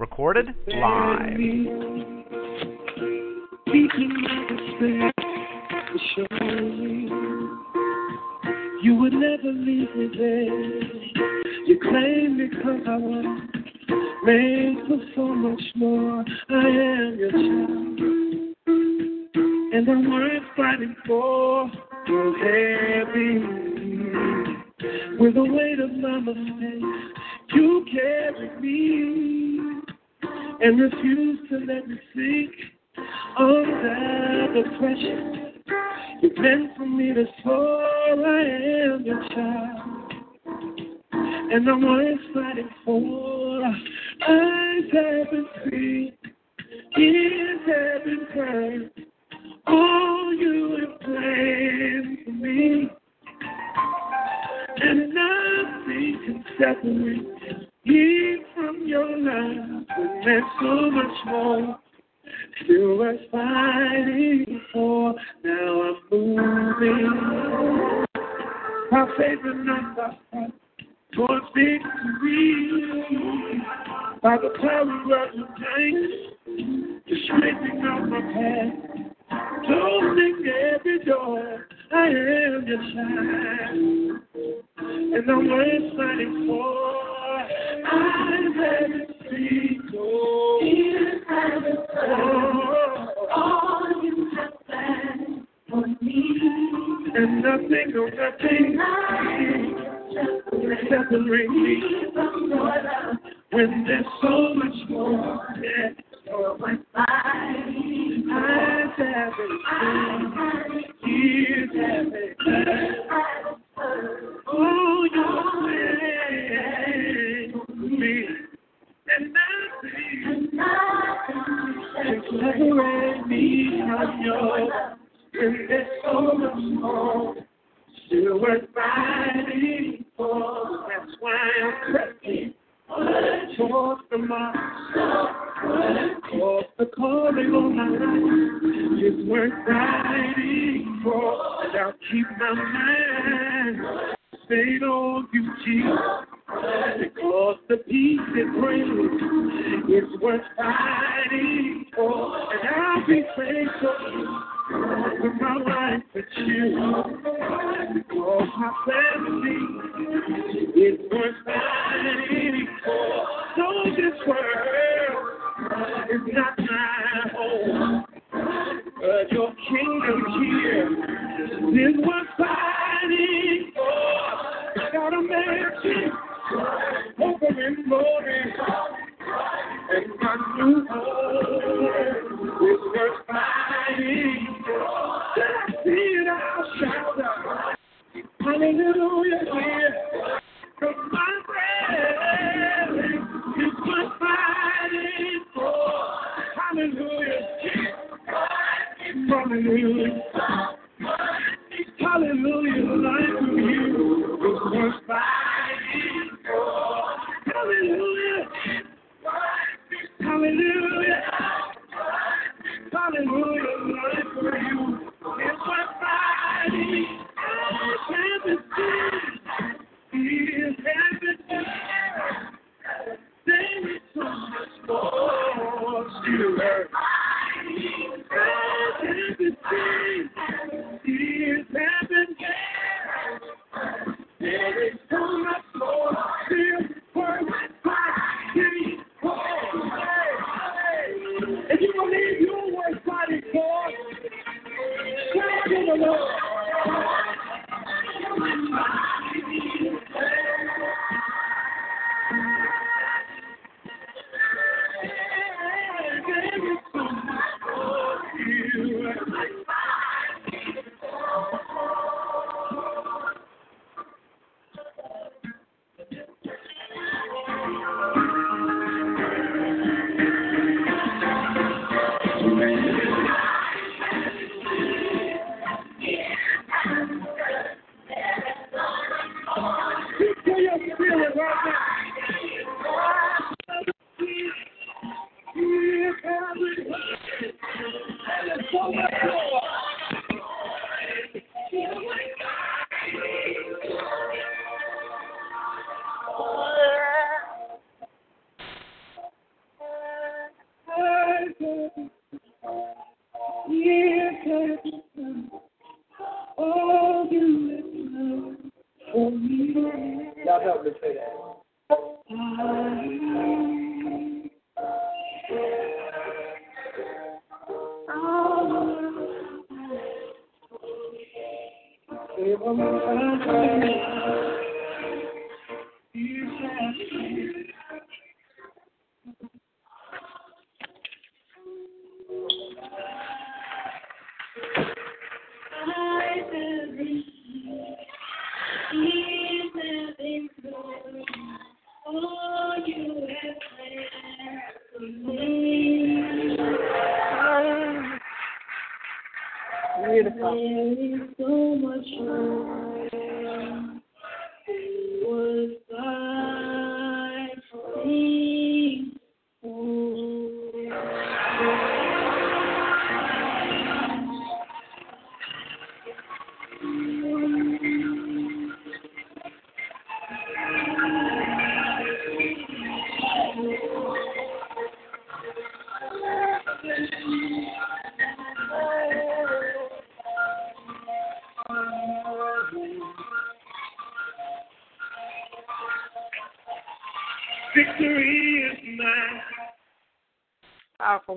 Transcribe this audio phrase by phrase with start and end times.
[0.00, 1.38] Recorded live.
[8.82, 10.44] You would never leave me there.
[11.66, 13.40] You claim because I was
[14.24, 16.24] made for so much more.
[16.48, 18.00] I am your child.
[19.74, 21.70] And the worth fighting for
[22.08, 23.38] will heavy.
[25.18, 26.86] With the weight of my mistakes,
[27.52, 29.30] you carry me
[30.60, 32.50] and refuse to let me sink
[33.38, 35.50] under the pressure.
[36.40, 37.82] Meant for me to soar.
[38.26, 38.42] I
[38.94, 40.12] am your child,
[41.12, 43.62] and I'm always fighting for.
[44.28, 46.12] Eyes haven't seen,
[46.98, 48.90] ears haven't heard.
[49.66, 52.90] All you have planned for me,
[54.76, 59.84] and nothing can separate me from your love.
[59.98, 61.78] It meant so much more.
[62.64, 65.14] Still worth fighting for.
[65.44, 68.04] Now I'm moving.
[68.90, 70.52] My and my sight.
[71.14, 72.80] Towards victory.
[74.22, 77.00] By the power of your name.
[77.06, 78.74] You're straightening out my path.
[79.66, 81.66] Closing every door.
[81.92, 84.22] I am your child.
[84.78, 86.62] And I'm worth fighting for.
[87.86, 87.94] I
[88.56, 90.60] haven't seen no.
[90.62, 93.08] Ears haven't heard.
[93.34, 96.40] All you have planned for me.
[97.14, 98.78] And nothing, no nothing.
[100.88, 101.82] Separate me
[102.14, 103.16] from your love.
[103.52, 105.46] When there's so much more.
[105.60, 105.89] Yeah.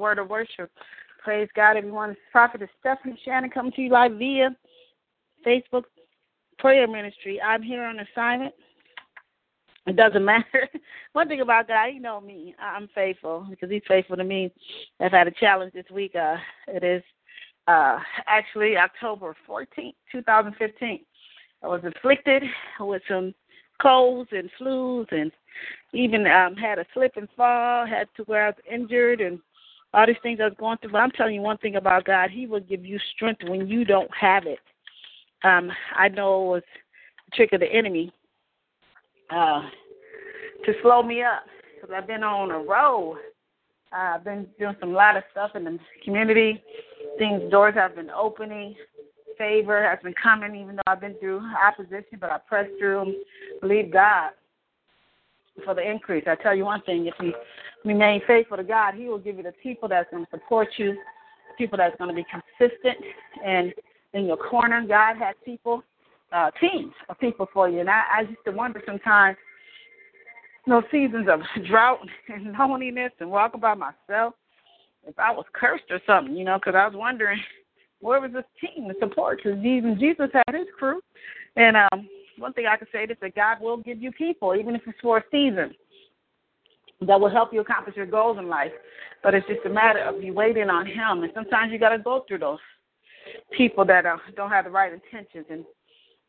[0.04, 0.70] Word of worship.
[1.24, 2.18] Praise God, everyone.
[2.30, 4.50] Prophetess Stephanie Shannon coming to you live via
[5.48, 5.84] Facebook
[6.60, 7.42] prayer ministry.
[7.42, 8.54] I'm here on assignment.
[9.88, 10.68] It doesn't matter.
[11.14, 12.54] One thing about God, He know me.
[12.60, 14.52] I'm faithful because He's faithful to me.
[15.00, 16.18] I've had a challenge this week.
[16.18, 16.36] Uh,
[16.68, 17.02] it is
[17.70, 21.00] uh, actually October 14th, 2015.
[21.64, 22.44] I was afflicted
[22.82, 23.34] with some
[23.82, 25.32] colds and flus and
[25.94, 29.40] even um, had a slip and fall, had to where I was injured and
[29.94, 30.92] all these things I was going through.
[30.92, 33.86] But I'm telling you one thing about God, He will give you strength when you
[33.86, 34.60] don't have it.
[35.44, 36.64] Um, I know it was
[37.32, 38.12] a trick of the enemy
[39.30, 39.62] uh,
[40.66, 41.44] to slow me up
[41.76, 43.18] because I've been on a roll.
[43.92, 46.64] Uh, I've been doing some lot of stuff in the community.
[47.18, 48.76] Things, doors have been opening.
[49.38, 53.16] Favor has been coming, even though I've been through opposition, but I pressed through
[53.62, 54.32] believe God
[55.66, 56.24] for the increase.
[56.28, 57.34] I tell you one thing, if you
[57.86, 60.98] remain faithful to God, He will give you the people that's going to support you,
[61.58, 62.98] people that's going to be consistent
[63.44, 63.74] and
[64.14, 64.86] in your corner.
[64.88, 65.84] God has people,
[66.32, 67.80] uh, teams of people for you.
[67.80, 69.38] And I, I used to wonder sometimes,
[70.66, 74.34] you know, seasons of drought and loneliness and walking by myself,
[75.06, 77.40] if I was cursed or something, you know, because I was wondering
[78.00, 79.42] where was this team to support?
[79.44, 81.02] Because even Jesus had his crew.
[81.56, 84.76] And um, one thing I can say is that God will give you people, even
[84.76, 85.74] if it's for a season,
[87.08, 88.72] that will help you accomplish your goals in life.
[89.22, 91.24] But it's just a matter of you waiting on Him.
[91.24, 92.60] And sometimes you got to go through those
[93.56, 95.64] people that uh, don't have the right intentions, and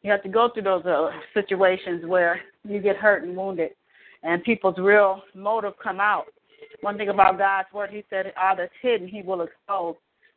[0.02, 3.70] you have to go through those uh, situations where you get hurt and wounded,
[4.22, 6.26] and people's real motive come out.
[6.82, 9.96] One thing about God's word, He said, all that's hidden, He will expose.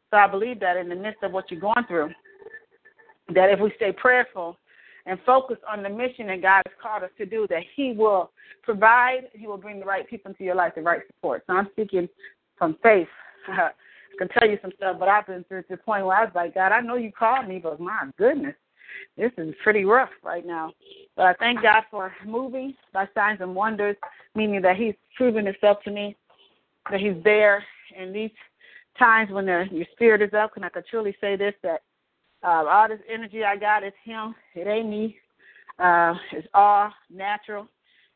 [0.10, 2.10] So I believe that in the midst of what you're going through,
[3.36, 4.58] that if we stay prayerful
[5.08, 8.32] and focus on the mission that God has called us to do, that He will
[8.62, 11.44] provide, He will bring the right people into your life, the right support.
[11.48, 12.08] So I'm speaking
[12.58, 13.08] from faith.
[13.48, 13.72] I
[14.18, 16.34] can tell you some stuff, but I've been through to the point where I was
[16.36, 18.56] like, God, I know you called me, but my goodness,
[19.16, 20.74] this is pretty rough right now.
[21.16, 23.96] But I thank God for moving by signs and wonders,
[24.36, 26.18] meaning that He's proven Himself to me,
[26.92, 27.64] that He's there
[27.98, 28.32] in these
[29.00, 30.54] times when the, your spirit is up.
[30.56, 31.84] And I can truly say this that
[32.44, 34.36] uh, all this energy I got is Him.
[34.56, 35.17] It ain't me.
[35.79, 37.67] Uh, it's all natural.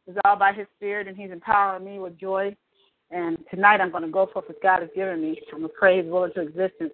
[0.08, 2.56] It's all by His Spirit, and He's empowering me with joy.
[3.12, 5.42] And tonight I'm going to go for what God has given me.
[5.52, 6.94] I'm going to pray His will into existence.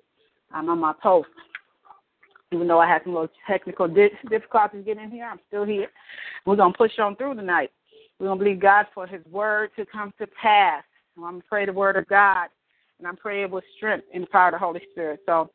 [0.52, 1.30] I'm on my post.
[2.52, 5.90] Even though I had some little technical di- difficulties getting in here, I'm still here.
[6.46, 7.72] We're going to push on through tonight.
[8.20, 10.84] We're going to believe God for His word to come to pass.
[11.18, 12.48] I'm going to pray the word of God,
[13.00, 15.20] and I'm praying with strength and the power of the Holy Spirit.
[15.26, 15.52] So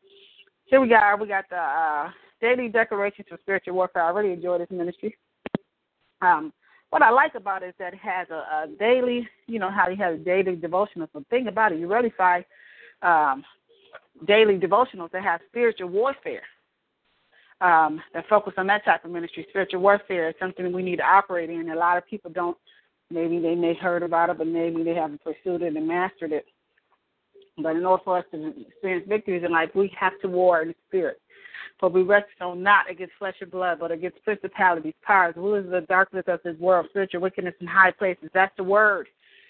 [0.64, 1.16] here we are.
[1.16, 4.02] We got the uh, daily declarations for spiritual warfare.
[4.02, 5.16] I really enjoy this ministry.
[6.20, 6.52] Um,
[6.90, 9.88] what I like about it is that it has a, a daily, you know, how
[9.88, 11.08] you have a daily devotional.
[11.12, 11.80] So think about it.
[11.80, 12.44] You really find
[13.00, 13.44] um,
[14.26, 16.42] daily devotionals that have spiritual warfare
[17.62, 19.46] um, that focus on that type of ministry.
[19.48, 21.70] Spiritual warfare is something we need to operate in.
[21.70, 22.56] A lot of people don't.
[23.10, 26.46] Maybe they may heard about it, but maybe they haven't pursued it and mastered it.
[27.58, 30.68] But in order for us to experience victories in life, we have to war in
[30.68, 31.20] the spirit.
[31.78, 35.80] For we wrestle not against flesh and blood, but against principalities, powers, rulers of the
[35.82, 38.30] darkness of this world, spiritual wickedness in high places.
[38.32, 39.08] That's the word.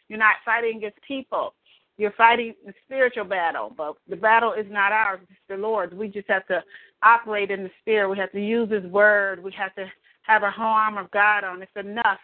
[0.08, 1.54] You're not fighting against people.
[1.98, 5.94] You're fighting the spiritual battle, but the battle is not ours, it's the Lord's.
[5.94, 6.62] We just have to
[7.02, 8.08] operate in the spirit.
[8.08, 9.42] We have to use his word.
[9.42, 9.86] We have to
[10.22, 11.62] have our whole armor of God on.
[11.62, 12.18] It's enough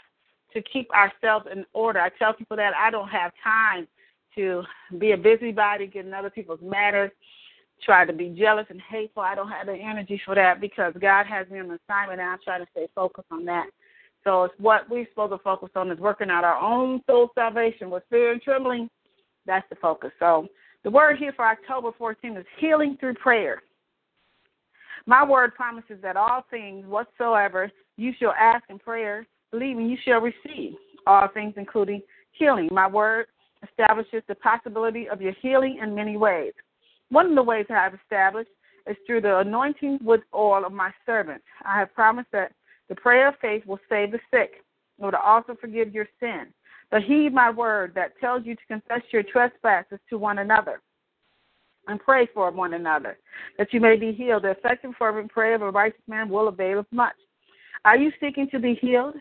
[0.54, 2.00] to keep ourselves in order.
[2.00, 3.86] I tell people that I don't have time
[4.38, 4.62] to
[4.98, 7.10] be a busybody, get in other people's matters,
[7.82, 9.22] try to be jealous and hateful.
[9.22, 12.36] I don't have the energy for that because God has me on assignment and I
[12.44, 13.66] try to stay focused on that.
[14.24, 17.90] So it's what we're supposed to focus on is working out our own soul salvation
[17.90, 18.88] with fear and trembling.
[19.46, 20.10] That's the focus.
[20.18, 20.48] So
[20.84, 23.62] the word here for October 14th is healing through prayer.
[25.06, 30.20] My word promises that all things whatsoever you shall ask in prayer, believing you shall
[30.20, 30.74] receive
[31.06, 32.02] all things, including
[32.32, 32.68] healing.
[32.70, 33.26] My word
[33.62, 36.52] establishes the possibility of your healing in many ways.
[37.10, 38.50] One of the ways I have established
[38.86, 41.44] is through the anointing with oil of my servants.
[41.64, 42.52] I have promised that
[42.88, 44.64] the prayer of faith will save the sick.
[44.98, 46.46] It will also forgive your sin.
[46.90, 50.80] But heed my word that tells you to confess your trespasses to one another
[51.86, 53.18] and pray for one another,
[53.56, 54.44] that you may be healed.
[54.44, 57.14] The effective fervent prayer of a righteous man will avail much.
[57.84, 59.14] Are you seeking to be healed?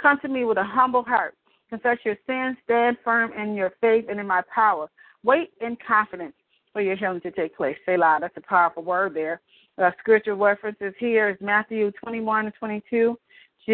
[0.00, 1.34] Come to me with a humble heart.
[1.74, 4.88] Confess your sins, stand firm in your faith and in my power.
[5.24, 6.34] Wait in confidence
[6.72, 7.76] for your healing to take place.
[7.84, 9.40] Say Selah, that's a powerful word there.
[9.76, 13.18] Uh, scripture references here is Matthew 21 and 22,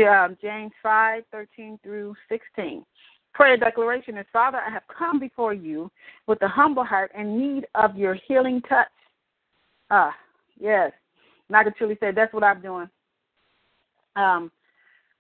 [0.09, 2.87] um, James 5, 13 through 16.
[3.35, 5.91] Prayer declaration is Father, I have come before you
[6.27, 8.89] with a humble heart and need of your healing touch.
[9.91, 10.17] Ah,
[10.59, 10.91] yes.
[11.49, 12.89] And I can truly say that's what I'm doing.
[14.17, 14.51] Um,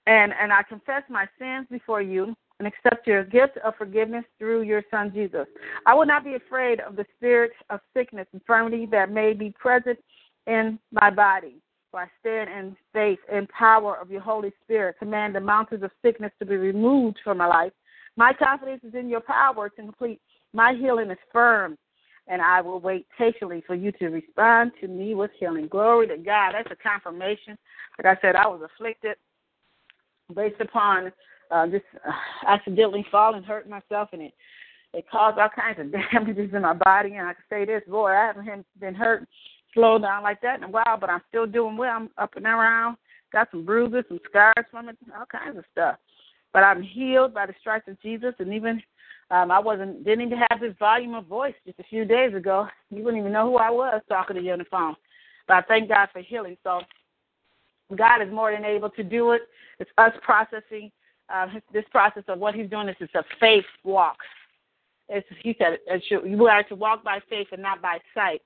[0.06, 4.62] and and I confess my sins before you and accept your gift of forgiveness through
[4.62, 5.46] your Son Jesus.
[5.86, 9.98] I will not be afraid of the spirit of sickness, infirmity that may be present
[10.46, 11.56] in my body.
[11.90, 15.90] For I stand in faith and power of your Holy Spirit, command the mountains of
[16.04, 17.72] sickness to be removed from my life.
[18.16, 20.20] My confidence is in your power to complete.
[20.52, 21.78] My healing is firm,
[22.28, 25.66] and I will wait patiently for you to respond to me with healing.
[25.68, 26.52] Glory to God.
[26.52, 27.56] That's a confirmation.
[27.98, 29.16] Like I said, I was afflicted
[30.34, 31.10] based upon
[31.50, 32.12] uh, just uh,
[32.46, 34.34] accidentally falling, hurting myself, and it
[34.92, 37.14] it caused all kinds of damages in my body.
[37.14, 39.26] And I can say this, boy, I haven't been hurt,
[39.72, 41.94] slow down like that in a while, but I'm still doing well.
[41.94, 42.96] I'm up and around,
[43.32, 45.96] got some bruises, some scars from it, all kinds of stuff.
[46.52, 48.82] But I'm healed by the stripes of Jesus, and even
[49.30, 52.66] um, I wasn't didn't even have this volume of voice just a few days ago.
[52.90, 54.96] You wouldn't even know who I was talking to you on the phone.
[55.46, 56.56] But I thank God for healing.
[56.64, 56.80] So
[57.96, 59.42] God is more than able to do it.
[59.78, 60.90] It's us processing
[61.32, 62.88] uh, this process of what He's doing.
[62.88, 64.18] is it's a faith walk.
[65.08, 65.78] It's, he said
[66.24, 68.42] we are to walk by faith and not by sight.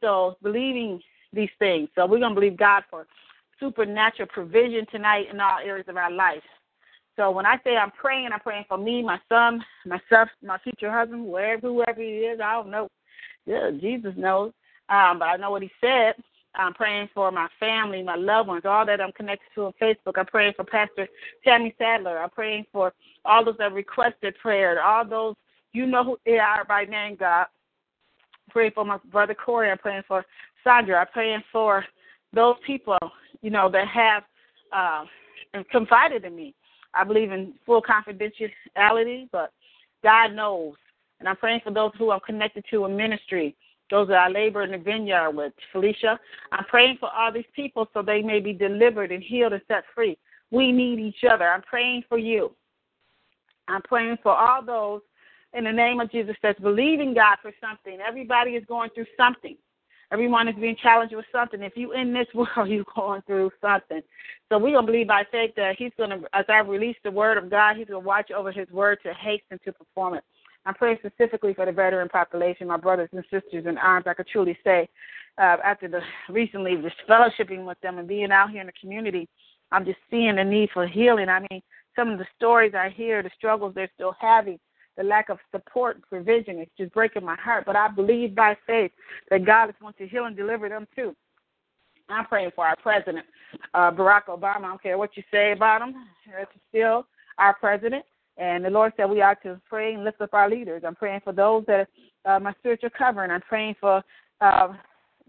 [0.00, 1.00] So believing
[1.32, 1.88] these things.
[1.94, 3.06] So we're gonna believe God for
[3.60, 6.42] supernatural provision tonight in all areas of our life.
[7.16, 10.92] So when I say I'm praying, I'm praying for me, my son, myself, my future
[10.92, 12.40] husband, wherever whoever he is.
[12.40, 12.88] I don't know.
[13.46, 14.52] Yeah, Jesus knows.
[14.88, 16.14] Um, but I know what he said.
[16.56, 20.14] I'm praying for my family, my loved ones, all that I'm connected to on Facebook.
[20.16, 21.06] I'm praying for Pastor
[21.44, 22.18] Tammy Sadler.
[22.18, 22.92] I'm praying for
[23.24, 25.34] all those that requested prayer, all those
[25.72, 27.42] you know who they are by name, God.
[27.42, 29.70] I'm praying for my brother Corey.
[29.70, 30.24] I'm praying for
[30.64, 31.00] Sandra.
[31.00, 31.84] I'm praying for
[32.32, 32.98] those people,
[33.42, 34.22] you know, that have
[34.72, 35.04] uh,
[35.70, 36.54] confided in me.
[36.94, 39.52] I believe in full confidentiality, but
[40.02, 40.74] God knows.
[41.20, 43.54] And I'm praying for those who I'm connected to in ministry
[43.90, 46.18] those that I labor in the vineyard with, Felicia.
[46.52, 49.84] I'm praying for all these people so they may be delivered and healed and set
[49.94, 50.18] free.
[50.50, 51.44] We need each other.
[51.44, 52.52] I'm praying for you.
[53.68, 55.00] I'm praying for all those
[55.52, 57.98] in the name of Jesus that's believing God for something.
[58.06, 59.56] Everybody is going through something.
[60.12, 61.62] Everyone is being challenged with something.
[61.62, 64.02] If you in this world, you're going through something.
[64.48, 67.50] So we're gonna believe by faith that He's gonna, as I release the word of
[67.50, 70.24] God, He's gonna watch over His word to hasten to perform it.
[70.66, 74.06] I'm praying specifically for the veteran population, my brothers and sisters in arms.
[74.08, 74.88] I could truly say,
[75.38, 79.28] uh, after the recently just fellowshipping with them and being out here in the community,
[79.70, 81.28] I'm just seeing the need for healing.
[81.28, 81.62] I mean,
[81.94, 84.58] some of the stories I hear, the struggles they're still having,
[84.96, 87.64] the lack of support and provision, it's just breaking my heart.
[87.64, 88.90] But I believe by faith
[89.30, 91.14] that God is going to heal and deliver them too.
[92.08, 93.26] I'm praying for our president,
[93.74, 94.64] uh, Barack Obama.
[94.64, 95.94] I don't care what you say about him.
[96.40, 97.06] It's still
[97.38, 98.04] our president.
[98.38, 100.82] And the Lord said we are to pray and lift up our leaders.
[100.86, 101.88] I'm praying for those that
[102.24, 103.30] uh, my spiritual covering.
[103.30, 104.02] I'm praying for
[104.40, 104.68] uh,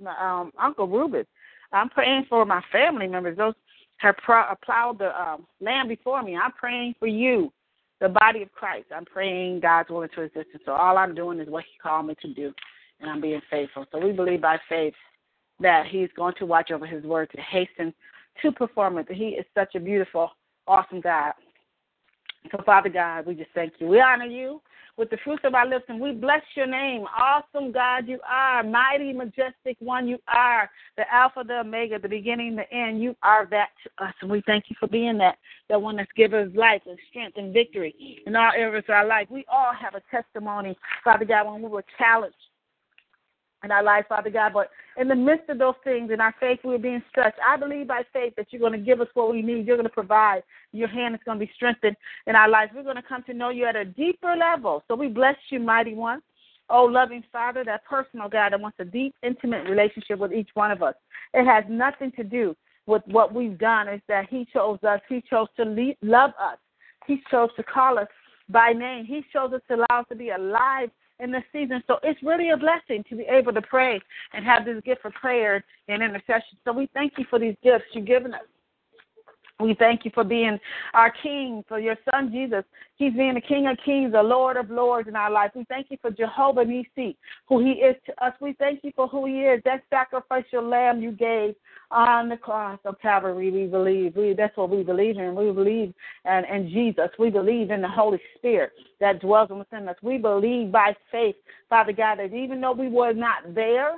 [0.01, 1.27] my um, Uncle Rubens.
[1.71, 3.53] I'm praying for my family members, those
[3.97, 6.35] have pro- plowed the um, land before me.
[6.35, 7.51] I'm praying for you,
[7.99, 8.87] the body of Christ.
[8.95, 10.63] I'm praying God's will into existence.
[10.65, 12.53] So all I'm doing is what He called me to do,
[12.99, 13.85] and I'm being faithful.
[13.91, 14.93] So we believe by faith
[15.59, 17.93] that He's going to watch over His word to hasten
[18.43, 19.07] to perform it.
[19.11, 20.31] He is such a beautiful,
[20.67, 21.33] awesome God.
[22.51, 23.87] So Father God, we just thank you.
[23.87, 24.61] We honor you
[24.97, 27.05] with the fruits of our lips, and we bless your name.
[27.17, 28.63] Awesome God, you are.
[28.63, 30.69] Mighty, majestic one, you are.
[30.97, 33.01] The Alpha, the Omega, the beginning, the end.
[33.01, 35.37] You are that to us, and we thank you for being that,
[35.69, 39.05] that one that's given us life and strength and victory in all areas of our
[39.05, 39.27] life.
[39.29, 42.35] We all have a testimony, Father God, when we were challenged
[43.67, 44.53] in our life, Father God.
[44.53, 47.37] But in the midst of those things, in our faith, we're being stretched.
[47.45, 49.67] I believe by faith that you're going to give us what we need.
[49.67, 50.43] You're going to provide.
[50.71, 51.97] Your hand is going to be strengthened
[52.27, 52.71] in our lives.
[52.73, 54.83] We're going to come to know you at a deeper level.
[54.87, 56.21] So we bless you, mighty one.
[56.69, 60.71] Oh, loving Father, that personal God that wants a deep, intimate relationship with each one
[60.71, 60.95] of us.
[61.33, 62.55] It has nothing to do
[62.85, 63.89] with what we've done.
[63.89, 65.01] It's that He chose us.
[65.09, 66.57] He chose to love us.
[67.05, 68.07] He chose to call us
[68.49, 69.05] by name.
[69.05, 71.83] He chose us to allow us to be alive in this season.
[71.87, 73.99] So it's really a blessing to be able to pray
[74.33, 76.57] and have this gift for prayer and intercession.
[76.65, 78.41] So we thank you for these gifts you've given us.
[79.59, 80.59] We thank you for being
[80.93, 82.63] our King, for your Son Jesus.
[82.95, 85.51] He's being the King of Kings, the Lord of Lords in our life.
[85.55, 87.15] We thank you for Jehovah Nissi,
[87.47, 88.33] who He is to us.
[88.39, 91.55] We thank you for who He is, that sacrificial lamb you gave
[91.89, 93.49] on the cross of Calvary.
[93.49, 94.15] We believe.
[94.15, 95.33] We that's what we believe in.
[95.33, 95.91] We believe
[96.25, 97.09] in, in Jesus.
[97.17, 99.97] We believe in the Holy Spirit that dwells within us.
[100.03, 101.35] We believe by faith,
[101.67, 103.95] Father God, that even though we were not there,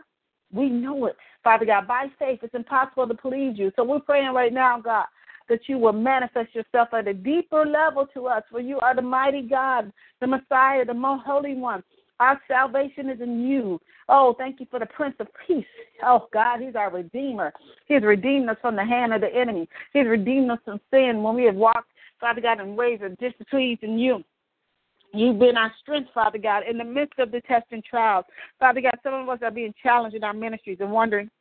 [0.53, 1.85] we know it, Father God.
[1.85, 3.73] By faith, it's impossible to please you.
[3.75, 5.05] So we're praying right now, God
[5.49, 9.01] that you will manifest yourself at a deeper level to us, for you are the
[9.01, 9.91] mighty God,
[10.21, 11.83] the Messiah, the most holy one.
[12.19, 13.79] Our salvation is in you.
[14.07, 15.65] Oh, thank you for the Prince of Peace.
[16.03, 17.53] Oh, God, He's our Redeemer.
[17.87, 19.69] He's redeemed us from the hand of the enemy.
[19.93, 23.97] He's redeemed us from sin when we have walked, Father God, in ways of displeasing
[23.97, 24.23] you.
[25.13, 28.25] You've been our strength, Father God, in the midst of the test and trials.
[28.59, 31.31] Father God, some of us are being challenged in our ministries and wondering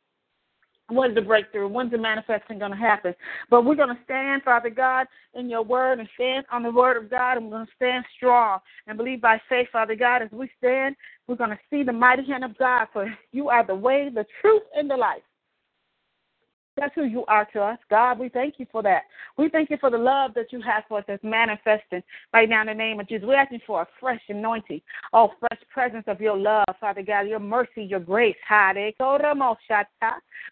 [0.89, 1.67] When's the breakthrough?
[1.67, 3.13] When's the manifesting going to happen?
[3.49, 6.97] But we're going to stand, Father God, in your word and stand on the word
[6.97, 7.37] of God.
[7.37, 10.21] And we're going to stand strong and believe by faith, Father God.
[10.21, 10.95] As we stand,
[11.27, 12.87] we're going to see the mighty hand of God.
[12.91, 15.21] For you are the way, the truth, and the life.
[16.79, 18.19] That's who you are to us, God.
[18.19, 19.03] We thank you for that.
[19.37, 22.01] We thank you for the love that you have for us that's manifesting
[22.33, 23.27] right now in the name of Jesus.
[23.27, 27.39] We're asking for a fresh anointing, oh, fresh presence of your love, Father God, your
[27.39, 28.37] mercy, your grace.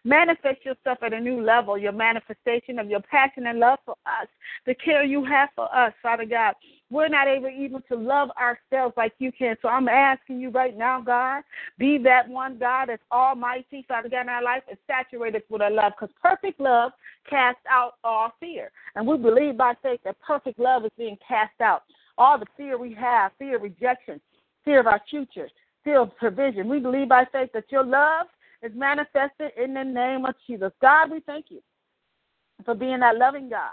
[0.03, 4.27] Manifest yourself at a new level, your manifestation of your passion and love for us,
[4.65, 6.55] the care you have for us, Father God.
[6.89, 9.57] We're not able even to love ourselves like you can.
[9.61, 11.43] So I'm asking you right now, God,
[11.77, 15.61] be that one God that's almighty, Father God, in our life and saturate us with
[15.61, 15.93] our love.
[15.99, 16.93] Because perfect love
[17.29, 18.71] casts out all fear.
[18.95, 21.83] And we believe by faith that perfect love is being cast out.
[22.17, 24.21] All the fear we have, fear of rejection,
[24.63, 25.49] fear of our future,
[25.83, 26.69] fear of provision.
[26.69, 28.27] We believe by faith that your love
[28.63, 30.71] is manifested in the name of Jesus.
[30.81, 31.61] God, we thank you
[32.63, 33.71] for being that loving God.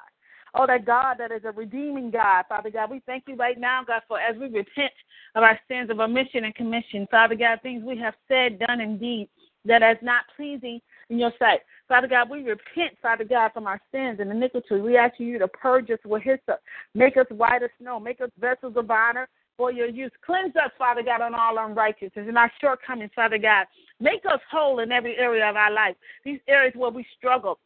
[0.55, 2.91] Oh, that God that is a redeeming God, Father God.
[2.91, 4.93] We thank you right now, God, for as we repent
[5.35, 9.01] of our sins of omission and commission, Father God, things we have said, done, and
[9.01, 9.29] deed
[9.65, 11.61] that is not pleasing in your sight.
[11.89, 14.81] Father God, we repent, Father God, from our sins and iniquity.
[14.81, 16.61] We ask you to purge us with hyssop,
[16.95, 20.11] make us white as snow, make us vessels of honor for your use.
[20.25, 23.67] Cleanse us, Father God, on all unrighteousness and our shortcomings, Father God.
[24.01, 25.97] Make us whole in every area of our life.
[26.25, 27.59] These areas where we struggle,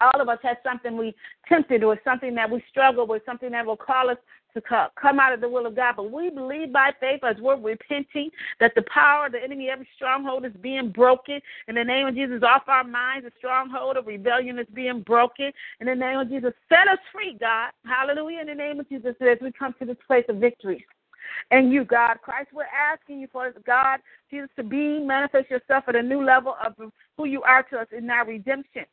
[0.00, 1.14] all of us have something we
[1.48, 4.16] tempted or something that we struggle with, something that will call us
[4.54, 4.60] to
[5.00, 5.94] come out of the will of God.
[5.96, 9.88] But we believe by faith as we're repenting that the power of the enemy, every
[9.94, 11.40] stronghold is being broken.
[11.68, 15.52] In the name of Jesus, off our minds, the stronghold of rebellion is being broken.
[15.80, 17.70] In the name of Jesus, set us free, God.
[17.84, 18.40] Hallelujah.
[18.40, 20.84] In the name of Jesus, as we come to this place of victory.
[21.52, 25.94] And you, God, Christ, we're asking you for God, Jesus, to be, manifest yourself at
[25.94, 26.74] a new level of
[27.16, 28.84] who you are to us in our redemption.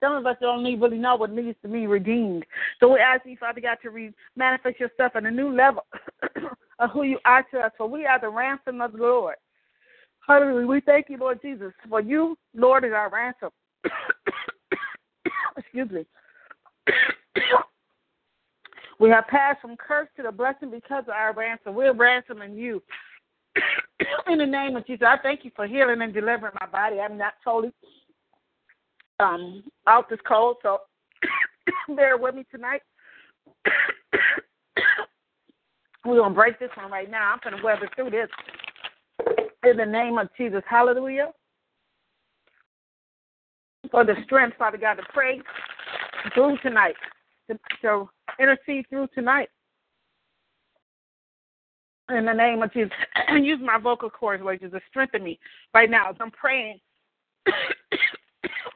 [0.00, 2.44] Some of us don't even really know what needs to be redeemed.
[2.78, 5.86] So we ask you, Father God, to re- manifest yourself at a new level
[6.78, 7.72] of who you are to us.
[7.76, 9.34] For we are the ransom of the Lord.
[10.26, 10.66] Hallelujah.
[10.66, 11.72] We thank you, Lord Jesus.
[11.88, 13.50] For you, Lord, is our ransom.
[15.56, 16.06] Excuse me.
[19.00, 21.74] we have passed from curse to the blessing because of our ransom.
[21.74, 22.82] We're ransoming you.
[24.28, 27.00] In the name of Jesus, I thank you for healing and delivering my body.
[27.00, 27.72] I'm not totally
[29.20, 30.78] um, out this cold, so
[31.96, 32.82] bear with me tonight.
[36.04, 37.34] We're to break this one right now.
[37.34, 38.28] I'm to weather through this
[39.64, 40.62] in the name of Jesus.
[40.68, 41.32] Hallelujah.
[43.90, 45.40] for the strength, Father God, to pray
[46.34, 46.94] through tonight,
[47.50, 49.48] to, to intercede through tonight.
[52.10, 52.92] In the name of Jesus,
[53.26, 55.38] and use my vocal cords, Lord Jesus, to strengthen me
[55.74, 56.80] right now as I'm praying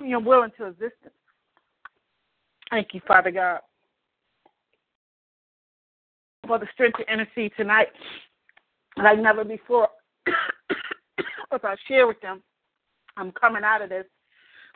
[0.08, 1.14] your will into existence.
[2.70, 3.60] Thank you, Father God,
[6.46, 7.88] for the strength to intercede tonight
[8.96, 9.88] like never before.
[11.52, 12.42] As I share with them,
[13.16, 14.06] I'm coming out of this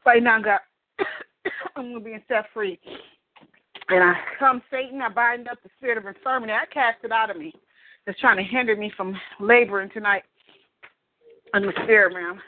[0.04, 0.60] right now, God.
[1.76, 2.78] I'm gonna being set free.
[3.88, 6.52] And I come, Satan, I bind up the spirit of infirmity.
[6.52, 7.54] I cast it out of me.
[8.04, 10.24] That's trying to hinder me from laboring tonight
[11.54, 12.40] in the spirit realm.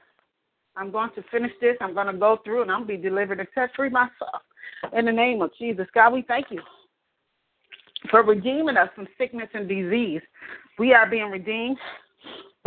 [0.79, 1.77] I'm going to finish this.
[1.81, 4.43] I'm going to go through and I'm be delivered and set free myself.
[4.97, 5.88] In the name of Jesus.
[5.93, 6.61] God, we thank you
[8.11, 10.23] for redeeming us from sickness and disease.
[10.79, 11.79] We are being redeemed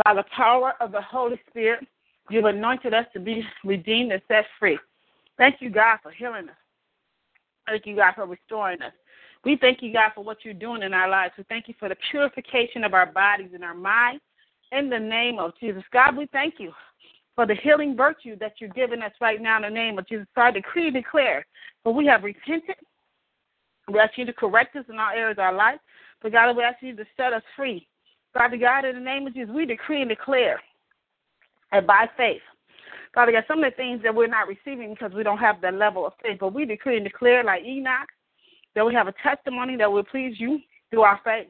[0.04, 1.86] by the power of the Holy Spirit.
[2.28, 4.78] You've anointed us to be redeemed and set free.
[5.38, 6.56] Thank you, God, for healing us.
[7.66, 8.92] Thank you, God, for restoring us.
[9.42, 11.32] We thank you, God, for what you're doing in our lives.
[11.38, 14.22] We thank you for the purification of our bodies and our minds.
[14.70, 15.82] In the name of Jesus.
[15.92, 16.72] God, we thank you
[17.34, 20.26] for the healing virtue that you're giving us right now in the name of Jesus.
[20.34, 21.46] So I decree and declare,
[21.82, 22.76] for we have repented.
[23.92, 25.80] We ask you to correct us in all areas of our life.
[26.22, 27.86] But God, we ask you to set us free.
[28.32, 30.60] Father God, in the name of Jesus, we decree and declare
[31.72, 32.42] and by faith.
[33.14, 35.74] Father God, some of the things that we're not receiving because we don't have that
[35.74, 38.08] level of faith, but we decree and declare, like Enoch,
[38.74, 41.48] that we have a testimony that will please you through our faith.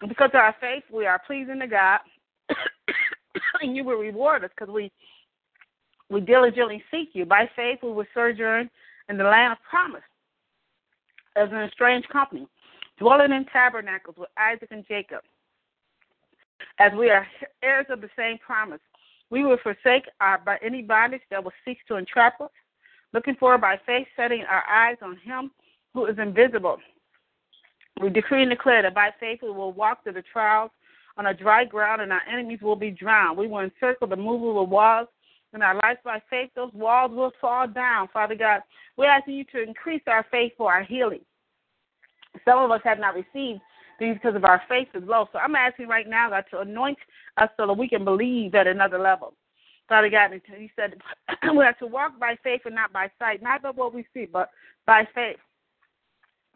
[0.00, 2.00] And because of our faith, we are pleasing to God,
[3.60, 4.90] and you will reward us because we
[6.10, 7.24] we diligently seek you.
[7.24, 8.68] By faith, we will sojourn
[9.08, 10.02] in the land of promise
[11.36, 12.46] as an estranged company,
[12.98, 15.20] dwelling in tabernacles with Isaac and Jacob.
[16.78, 17.26] As we are
[17.62, 18.80] heirs of the same promise,
[19.30, 22.50] we will forsake our by any bondage that will seek to entrap us,
[23.14, 25.50] looking for by faith, setting our eyes on Him
[25.94, 26.76] who is invisible.
[28.02, 30.70] We decree and declare that by faith we will walk through the trials
[31.16, 33.38] on a dry ground, and our enemies will be drowned.
[33.38, 35.08] We will encircle the movable walls
[35.54, 36.50] in our lives by faith.
[36.54, 38.62] Those walls will fall down, Father God.
[38.96, 41.20] We're asking you to increase our faith for our healing.
[42.44, 43.60] Some of us have not received
[44.00, 45.28] these because of our faith is low.
[45.32, 46.98] So I'm asking right now, God, to anoint
[47.36, 49.34] us so that we can believe at another level.
[49.88, 50.94] Father God, you said
[51.56, 54.26] we have to walk by faith and not by sight, not by what we see,
[54.30, 54.48] but
[54.86, 55.36] by faith.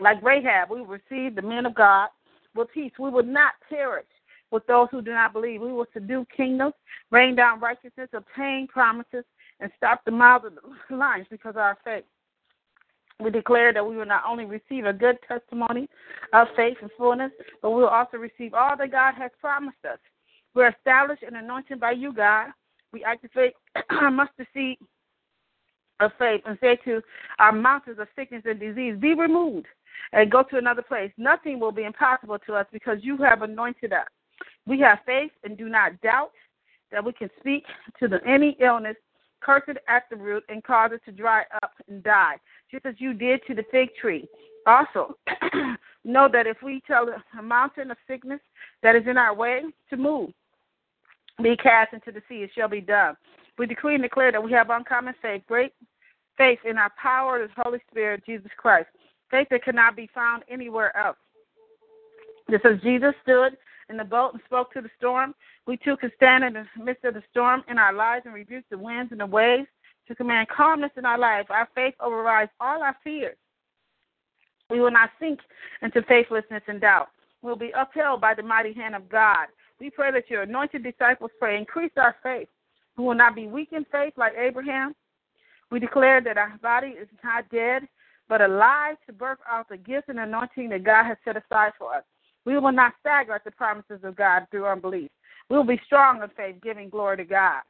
[0.01, 2.09] Like Rahab, we receive the men of God
[2.55, 2.93] with peace.
[2.99, 4.07] We will not perish
[4.51, 5.61] with those who do not believe.
[5.61, 6.75] We will subdue kingdoms,
[7.11, 9.25] rain down righteousness, obtain promises,
[9.61, 10.53] and stop the mouths of
[10.89, 12.05] the lions because of our faith.
[13.19, 15.89] We declare that we will not only receive a good testimony
[16.35, 17.33] of faith and fullness,
[17.63, 19.99] but we will also receive all that God has promised us.
[20.55, 22.49] We're established and anointed by you, God.
[22.93, 23.55] We activate
[23.91, 24.79] our mustard seed
[26.01, 27.03] of faith and say to
[27.39, 29.67] our mountains of sickness and disease, be removed
[30.13, 31.11] and go to another place.
[31.17, 34.07] Nothing will be impossible to us because you have anointed us.
[34.67, 36.33] We have faith and do not doubt
[36.93, 37.65] that we can speak
[38.01, 38.97] to the, any illness,
[39.41, 42.37] curse it at the root, and cause it to dry up and die,
[42.71, 44.29] just as you did to the fig tree.
[44.67, 45.17] Also,
[46.05, 48.41] know that if we tell a mountain of sickness
[48.83, 50.31] that is in our way to move,
[51.43, 53.17] be cast into the sea, it shall be done.
[53.59, 55.73] We decree and declare that we have uncommon faith, great
[56.37, 58.89] faith in our power of the Holy Spirit, Jesus Christ,
[59.31, 61.17] faith that cannot be found anywhere else.
[62.49, 63.57] This is Jesus stood
[63.89, 65.35] in the boat and spoke to the storm,
[65.67, 68.65] we too can stand in the midst of the storm in our lives and rebuke
[68.71, 69.69] the winds and the waves
[70.09, 71.47] to command calmness in our life.
[71.51, 73.37] Our faith overrides all our fears.
[74.71, 75.41] We will not sink
[75.83, 77.09] into faithlessness and doubt.
[77.43, 79.47] We will be upheld by the mighty hand of God.
[79.79, 82.49] We pray that your anointed disciples pray, increase our faith.
[82.97, 84.95] We will not be weak in faith like Abraham.
[85.71, 87.83] We declare that our body is not dead,
[88.29, 91.95] but alive to birth out the gifts and anointing that God has set aside for
[91.95, 92.05] us.
[92.47, 95.11] We will not stagger at the promises of God through unbelief.
[95.51, 97.63] We will be strong in faith, giving glory to God.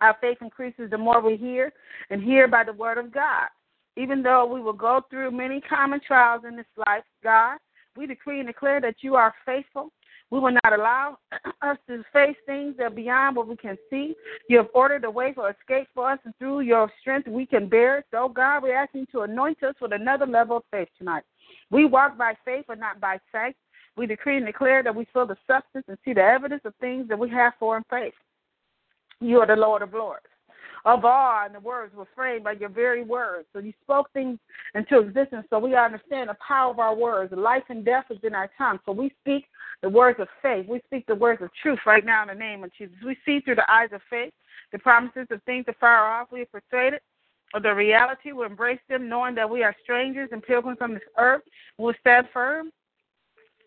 [0.00, 1.72] Our faith increases the more we hear
[2.10, 3.48] and hear by the word of God.
[3.96, 7.58] Even though we will go through many common trials in this life, God,
[7.96, 9.90] we decree and declare that you are faithful.
[10.30, 11.18] We will not allow
[11.62, 14.14] us to face things that are beyond what we can see.
[14.48, 17.68] You have ordered a way for escape for us, and through your strength we can
[17.68, 18.06] bear it.
[18.10, 21.22] So, God, we ask you to anoint us with another level of faith tonight.
[21.70, 23.56] We walk by faith and not by sight.
[23.96, 27.08] We decree and declare that we feel the substance and see the evidence of things
[27.08, 28.14] that we have for in faith.
[29.20, 30.26] You are the Lord of Lords.
[30.86, 33.46] Of all, and the words were framed by your very words.
[33.54, 34.38] So you spoke things
[34.74, 37.32] into existence so we understand the power of our words.
[37.34, 38.78] Life and death is in our tongue.
[38.84, 39.46] So we speak
[39.82, 40.66] the words of faith.
[40.68, 42.96] We speak the words of truth right now in the name of Jesus.
[43.02, 44.34] We see through the eyes of faith
[44.72, 46.28] the promises of things that far off.
[46.30, 47.00] We are persuaded
[47.54, 48.32] of the reality.
[48.32, 51.42] We'll embrace them knowing that we are strangers and pilgrims on this earth.
[51.78, 52.70] We'll stand firm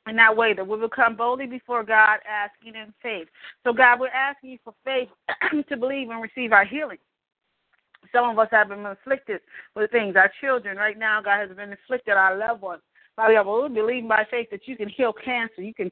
[0.10, 3.28] in that way that we will come boldly before God asking in faith.
[3.64, 5.10] So, God, we're asking you for faith
[5.70, 6.98] to believe and receive our healing.
[8.14, 9.42] Some of us have been afflicted
[9.76, 10.16] with things.
[10.16, 12.82] Our children, right now, God has been afflicted, our loved ones.
[13.18, 15.92] Father God, we believe by faith that you can heal cancer, you can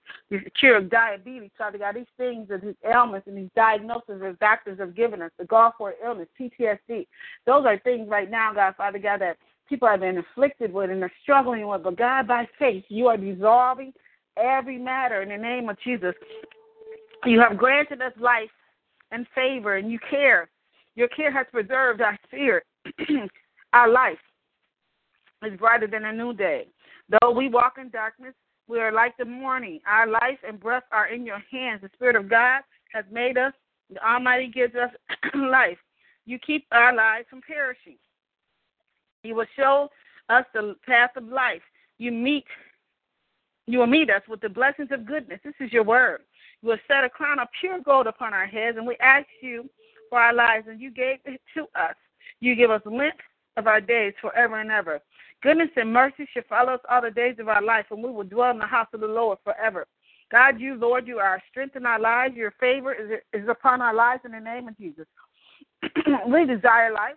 [0.60, 1.96] cure diabetes, Father God.
[1.96, 5.74] These things and these ailments and these diagnoses that doctors have given us, the Gulf
[5.80, 7.08] War illness, PTSD,
[7.48, 11.02] those are things right now, God, Father God, that people have been afflicted with and
[11.02, 11.82] are struggling with.
[11.82, 13.92] But God, by faith, you are dissolving
[14.38, 16.14] every matter in the name of Jesus.
[17.26, 18.50] You have granted us life
[19.12, 20.50] and favor, and you care.
[20.96, 22.64] Your care has preserved our spirit.
[23.74, 24.18] our life
[25.44, 26.68] is brighter than a new day.
[27.10, 28.34] Though we walk in darkness,
[28.68, 29.80] we are like the morning.
[29.88, 31.82] Our life and breath are in your hands.
[31.82, 32.62] The Spirit of God
[32.94, 33.54] has made us.
[33.92, 34.90] The Almighty gives us
[35.36, 35.78] life.
[36.26, 37.98] You keep our lives from perishing.
[39.24, 39.90] You will show
[40.30, 41.62] us the path of life.
[42.00, 42.46] You meet
[43.68, 45.40] you will meet us with the blessings of goodness.
[45.44, 46.22] This is your word.
[46.62, 49.70] You will set a crown of pure gold upon our heads, and we ask you
[50.10, 51.96] for our lives, and you gave it to us.
[52.40, 53.18] You give us length
[53.58, 55.00] of our days forever and ever.
[55.42, 58.24] Goodness and mercy shall follow us all the days of our life, and we will
[58.24, 59.86] dwell in the house of the Lord forever.
[60.32, 62.36] God, you, Lord, you are our strength in our lives.
[62.36, 65.06] Your favor is, is upon our lives in the name of Jesus.
[66.28, 67.16] we desire life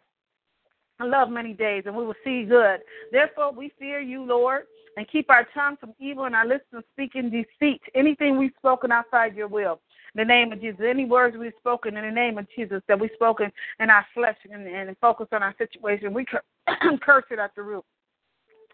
[1.01, 2.81] and love many days, and we will see good.
[3.13, 4.65] Therefore, we fear you, Lord,
[4.99, 7.81] and keep our tongue from evil and our lips from speaking deceit.
[7.95, 9.81] Anything we've spoken outside your will.
[10.15, 10.81] In the name of Jesus.
[10.85, 14.37] Any words we've spoken in the name of Jesus that we've spoken in our flesh
[14.51, 16.27] and, and focus on our situation, we
[17.01, 17.85] curse it at the root.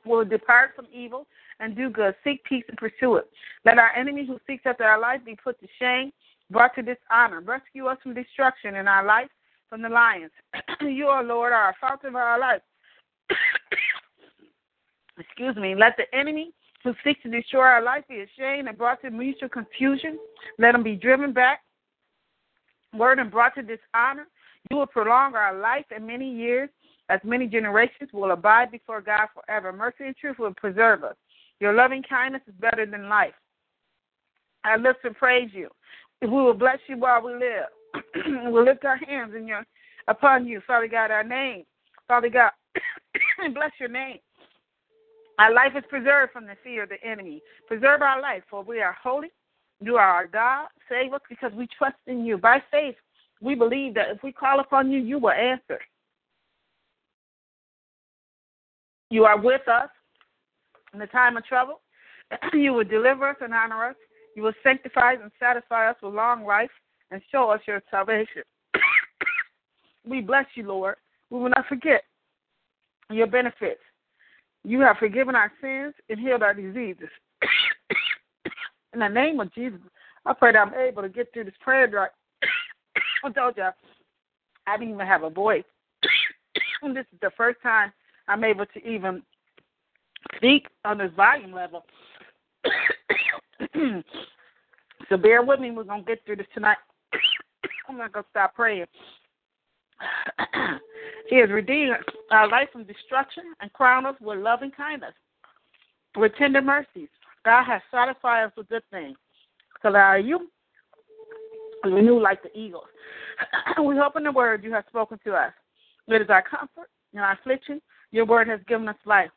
[0.07, 1.27] We'll depart from evil
[1.61, 2.15] and do good.
[2.25, 3.29] Seek peace and pursue it.
[3.67, 6.11] Let our enemy who seeks after our life be put to shame,
[6.51, 7.43] brought to dishonor.
[7.43, 9.29] Rescue us from destruction in our life
[9.69, 10.33] from the lions.
[10.81, 12.63] you, are Lord, are our fountain of our life
[15.19, 19.01] excuse me, let the enemy who seeks to destroy our life be ashamed and brought
[19.03, 20.19] to mutual confusion.
[20.59, 21.61] Let them be driven back,
[22.93, 24.27] word and brought to dishonor.
[24.71, 26.69] You will prolong our life in many years,
[27.09, 29.73] as many generations will abide before God forever.
[29.73, 31.17] Mercy and truth will preserve us.
[31.61, 33.35] Your loving kindness is better than life.
[34.65, 35.69] Our lips will praise you.
[36.23, 37.67] We will bless you while we live.
[38.53, 39.65] we'll lift our hands in your
[40.09, 41.65] upon you, Father God, our name.
[42.09, 42.51] Father God,
[43.55, 44.19] bless your name.
[45.39, 47.43] Our life is preserved from the fear of the enemy.
[47.67, 49.33] Preserve our life, for we are holy.
[49.81, 50.69] You are our God.
[50.89, 52.39] Save us because we trust in you.
[52.39, 52.95] By faith,
[53.41, 55.81] we believe that if we call upon you, you will answer.
[59.11, 59.91] You are with us
[60.93, 61.81] in the time of trouble.
[62.53, 63.97] you will deliver us and honor us.
[64.37, 66.71] You will sanctify us and satisfy us with long life
[67.11, 68.43] and show us your salvation.
[70.09, 70.97] we bless you, Lord.
[71.31, 72.03] We will not forget
[73.11, 73.81] your benefits.
[74.65, 77.11] You have forgiven our sins and healed our diseases.
[78.95, 79.81] In the name of Jesus,
[80.25, 82.11] I pray that I'm able to get through this prayer drive.
[83.25, 83.69] I told you
[84.67, 85.65] I didn't even have a voice.
[86.83, 87.93] this is the first time
[88.27, 89.23] I'm able to even
[90.37, 91.85] speak on this volume level.
[95.09, 95.71] so bear with me.
[95.73, 96.79] We're going to get through this tonight.
[97.89, 98.87] I'm not going to stop praying.
[101.29, 101.97] he has redeemed
[102.31, 105.15] our life from destruction and crowned us with loving kindness,
[106.17, 107.09] with tender mercies.
[107.45, 109.17] God has satisfied us with good things.
[109.83, 110.49] So are you
[111.91, 112.87] renew like the eagles.
[113.83, 115.53] we hope in the word you have spoken to us.
[116.09, 117.81] It is our comfort in our affliction.
[118.11, 119.31] Your word has given us life.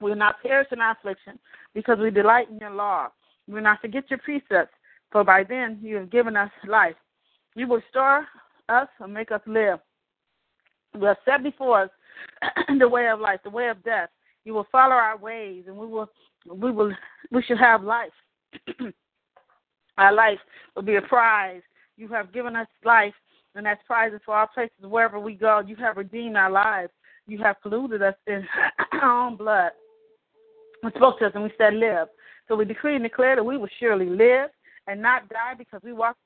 [0.00, 1.38] We will not perish in our affliction
[1.74, 3.08] because we delight in your law.
[3.46, 4.74] We will not forget your precepts,
[5.12, 6.96] for by then you have given us life.
[7.54, 8.26] You will restore
[8.70, 9.78] us and make us live.
[10.98, 11.90] We have set before us
[12.78, 14.08] the way of life, the way of death.
[14.44, 16.08] You will follow our ways, and we will,
[16.46, 16.92] we will,
[17.30, 18.12] we should have life.
[19.98, 20.38] our life
[20.74, 21.62] will be a prize.
[21.96, 23.14] You have given us life,
[23.54, 25.60] and that's prizes for our places wherever we go.
[25.60, 26.92] You have redeemed our lives.
[27.26, 28.46] You have polluted us in
[29.02, 29.72] our own blood.
[30.82, 32.08] We spoke to us, and we said, "Live."
[32.48, 34.50] So we decree and declare that we will surely live
[34.88, 36.16] and not die because we walk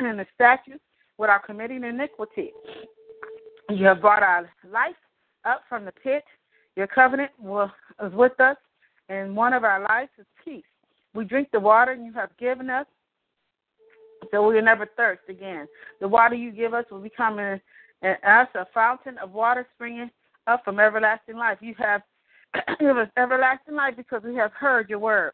[0.00, 0.80] in the statutes
[1.18, 2.52] without committing iniquity.
[3.68, 4.94] You have brought our life
[5.44, 6.24] up from the pit.
[6.76, 8.56] Your covenant is with us,
[9.08, 10.64] and one of our lives is peace.
[11.14, 12.86] We drink the water you have given us,
[14.30, 15.66] so we will never thirst again.
[16.00, 17.60] The water you give us will become in,
[18.02, 20.10] in us a fountain of water springing
[20.46, 21.58] up from everlasting life.
[21.60, 22.02] You have
[22.80, 25.32] given us everlasting life because we have heard your word.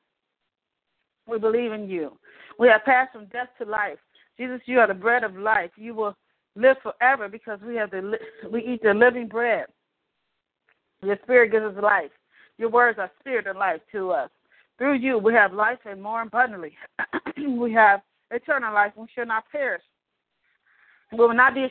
[1.28, 2.18] We believe in you.
[2.58, 3.98] We have passed from death to life.
[4.36, 5.70] Jesus, you are the bread of life.
[5.76, 6.16] You will
[6.56, 8.18] live forever because we have the
[8.50, 9.66] we eat the living bread.
[11.02, 12.10] Your spirit gives us life.
[12.58, 14.30] Your words are spirit and life to us.
[14.78, 16.72] Through you, we have life and more abundantly.
[17.36, 18.92] we have eternal life.
[18.96, 19.82] We shall not perish.
[21.12, 21.68] We will not be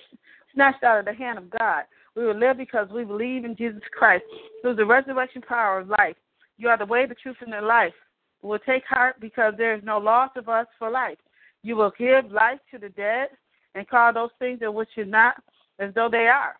[0.54, 1.84] snatched out of the hand of God.
[2.15, 4.23] We will live because we believe in Jesus Christ.
[4.62, 6.15] Through the resurrection power of life,
[6.58, 7.93] you are the way, the truth, and the life.
[8.41, 11.17] We will take heart because there is no loss of us for life.
[11.63, 13.30] You will give life to the dead
[13.76, 15.36] and call those things that which are not
[15.80, 16.56] as though they are.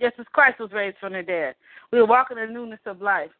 [0.00, 1.54] Just as Christ was raised from the dead,
[1.92, 3.30] we will walk in the newness of life.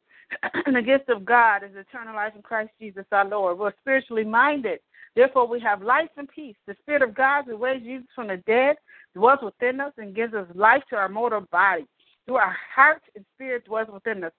[0.67, 3.59] and the gift of God is eternal life in Christ Jesus our Lord.
[3.59, 4.81] We're spiritually minded.
[5.15, 6.57] Therefore, we have life and peace.
[6.67, 8.77] The Spirit of God who raised Jesus from the dead
[9.15, 11.87] dwells within us and gives us life to our mortal body.
[12.27, 14.33] Through our heart and spirit dwells within us.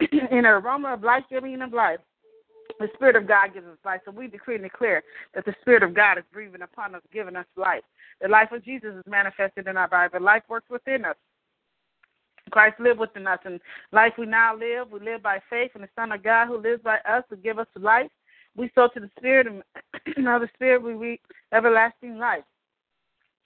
[0.12, 2.00] in an aroma of life giving of life.
[2.78, 4.00] The Spirit of God gives us life.
[4.04, 5.02] So we decree and declare
[5.34, 7.82] that the Spirit of God is breathing upon us, giving us life.
[8.20, 10.10] The life of Jesus is manifested in our body.
[10.12, 11.16] but life works within us.
[12.50, 13.40] Christ lives within us.
[13.44, 13.60] And
[13.92, 16.82] life we now live, we live by faith in the Son of God who lives
[16.82, 18.10] by us to give us life.
[18.56, 19.62] We sow to the Spirit, and
[20.28, 21.20] of the Spirit we reap
[21.52, 22.44] everlasting life.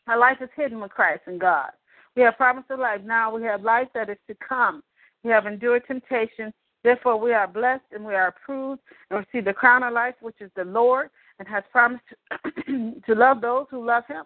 [0.07, 1.71] Our life is hidden with Christ and God.
[2.17, 3.01] We have promise of life.
[3.05, 4.83] Now we have life that is to come.
[5.23, 6.53] We have endured temptation.
[6.85, 10.41] Therefore, we are blessed and we are approved and receive the crown of life, which
[10.41, 12.05] is the Lord, and has promised
[12.67, 14.25] to, love those who love Him.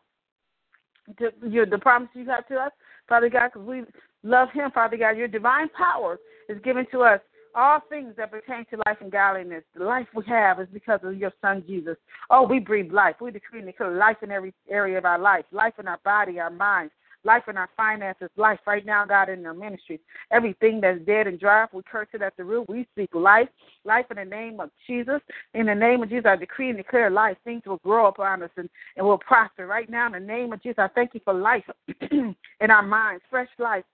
[1.19, 2.73] To, your, the promise you have to us,
[3.09, 3.83] Father God, because we
[4.23, 5.17] love Him, Father God.
[5.17, 7.21] Your divine power is given to us.
[7.55, 11.17] All things that pertain to life and godliness, the life we have is because of
[11.17, 11.97] your Son Jesus.
[12.29, 13.17] Oh, we breathe life.
[13.19, 16.39] We decree and declare life in every area of our life, life in our body,
[16.39, 16.93] our minds,
[17.27, 19.99] life in our finances, life right now, God, in our ministries.
[20.31, 22.69] Everything that's dead and dry, we curse it at the root.
[22.69, 23.49] We speak life,
[23.85, 25.21] life in the name of Jesus.
[25.53, 27.37] In the name of Jesus, I decree and declare life.
[27.45, 29.67] Things will grow upon us and, and will prosper.
[29.67, 31.65] Right now, in the name of Jesus, I thank you for life
[32.11, 33.85] in our minds, fresh life,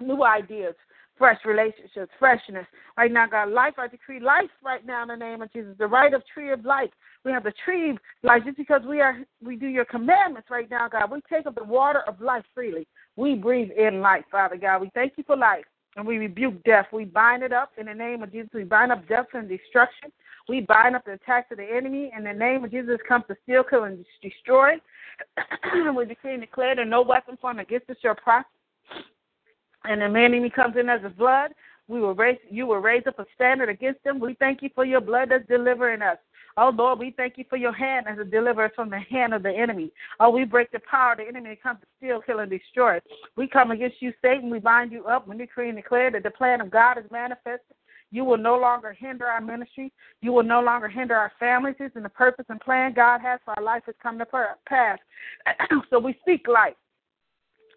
[0.00, 0.74] new ideas,
[1.18, 2.66] fresh relationships, freshness.
[2.96, 5.74] Right now, God, life, I decree life right now in the name of Jesus.
[5.78, 6.90] The right of tree of life.
[7.24, 10.70] We have the tree of life just because we are we do your commandments right
[10.70, 11.10] now, God.
[11.10, 12.86] We take up the water of life freely.
[13.16, 14.80] We breathe in life, Father God.
[14.80, 15.64] We thank you for life.
[15.96, 16.86] And we rebuke death.
[16.92, 18.50] We bind it up in the name of Jesus.
[18.54, 20.12] We bind up death and destruction.
[20.48, 22.98] We bind up the attacks of the enemy in the name of Jesus.
[23.06, 24.74] Comes to steal, kill, and destroy.
[25.64, 28.48] And we decree and declare that no weapon formed against us shall prosper
[29.88, 31.52] and the enemy comes in as a blood,
[31.88, 34.20] we will raise you will raise up a standard against them.
[34.20, 36.18] We thank you for your blood that's delivering us.
[36.56, 39.42] Oh Lord, we thank you for your hand as a deliverer from the hand of
[39.42, 39.90] the enemy.
[40.20, 42.98] Oh, we break the power of the enemy that comes to steal, kill, and destroy.
[43.36, 44.50] We come against you, Satan.
[44.50, 45.26] We bind you up.
[45.26, 47.76] We decree and declare that the plan of God is manifested.
[48.10, 49.92] You will no longer hinder our ministry.
[50.20, 53.54] You will no longer hinder our families and the purpose and plan God has for
[53.56, 54.26] our life has come to
[54.66, 54.98] pass.
[55.90, 56.74] so we speak life.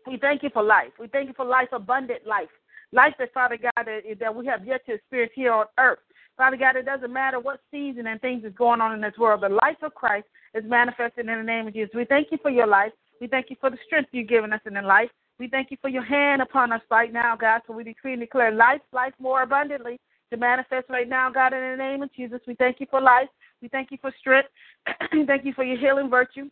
[0.08, 0.92] We thank you for life.
[1.00, 2.50] We thank you for life, abundant life.
[2.92, 6.00] Life that, Father God, that, we have yet to experience here on earth.
[6.38, 9.42] Father God, it doesn't matter what season and things is going on in this world.
[9.42, 11.92] The life of Christ is manifested in the name of Jesus.
[11.96, 12.92] We thank you for your life.
[13.20, 15.10] We thank you for the strength you've given us in the life.
[15.40, 17.62] We thank you for your hand upon us right now, God.
[17.68, 20.00] So we decree and declare life, life more abundantly
[20.32, 22.40] to manifest right now, God, in the name of Jesus.
[22.48, 23.30] We thank you for life.
[23.62, 24.50] We thank you for strength.
[25.28, 26.50] thank you for your healing virtue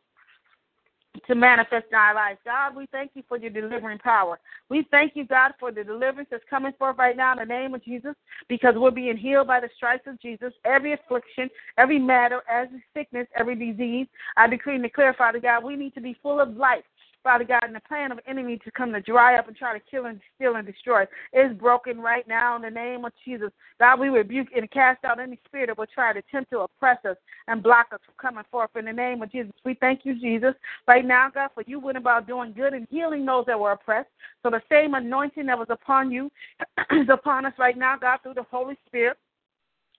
[1.27, 2.39] to manifest in our lives.
[2.45, 4.39] God, we thank you for your delivering power.
[4.69, 7.73] We thank you, God, for the deliverance that's coming forth right now in the name
[7.73, 8.13] of Jesus,
[8.47, 10.53] because we're being healed by the stripes of Jesus.
[10.65, 15.75] Every affliction, every matter, every sickness, every disease, I decree and declare, Father God, we
[15.75, 16.83] need to be full of life.
[17.23, 19.83] Father God, and the plan of enemy to come to dry up and try to
[19.91, 21.03] kill and steal and destroy
[21.33, 23.49] is broken right now in the name of Jesus.
[23.79, 26.97] God, we rebuke and cast out any spirit that will try to attempt to oppress
[27.05, 29.51] us and block us from coming forth in the name of Jesus.
[29.65, 30.53] We thank you, Jesus,
[30.87, 34.09] right now, God, for you went about doing good and healing those that were oppressed.
[34.41, 36.31] So the same anointing that was upon you
[36.91, 39.17] is upon us right now, God, through the Holy Spirit.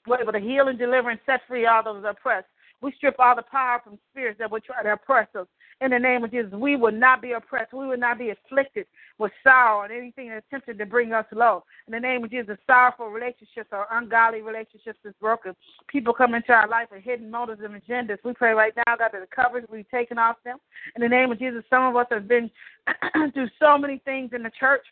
[0.06, 2.46] We're able to heal and deliver and set free all those oppressed.
[2.82, 5.46] We strip all the power from spirits that would try to oppress us.
[5.82, 7.72] In the name of Jesus, we will not be oppressed.
[7.72, 8.86] We will not be afflicted
[9.18, 11.64] with sorrow and anything that attempted to bring us low.
[11.86, 15.56] In the name of Jesus, sorrowful relationships or ungodly relationships is broken.
[15.88, 18.18] People come into our life with hidden motives and agendas.
[18.24, 20.58] We pray right now, God, that the covers will be taken off them.
[20.96, 22.50] In the name of Jesus, some of us have been
[23.32, 24.84] through so many things in the church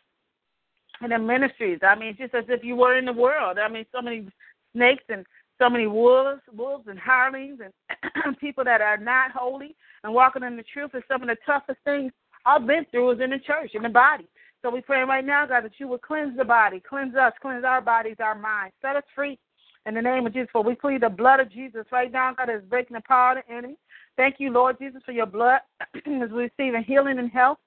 [1.02, 1.80] and in ministries.
[1.82, 3.58] I mean, just as if you were in the world.
[3.58, 4.26] I mean, so many
[4.74, 5.26] snakes and
[5.58, 10.56] so many wolves, wolves and hirelings and people that are not holy and walking in
[10.56, 12.12] the truth is some of the toughest things
[12.46, 14.28] I've been through is in the church, in the body.
[14.62, 17.64] So we pray right now, God, that you would cleanse the body, cleanse us, cleanse
[17.64, 19.38] our bodies, our minds, set us free
[19.86, 20.48] in the name of Jesus.
[20.52, 23.44] For we plead the blood of Jesus right now, God, is breaking the power of
[23.46, 23.76] the enemy.
[24.16, 27.58] Thank you, Lord Jesus, for your blood as we're receiving healing and health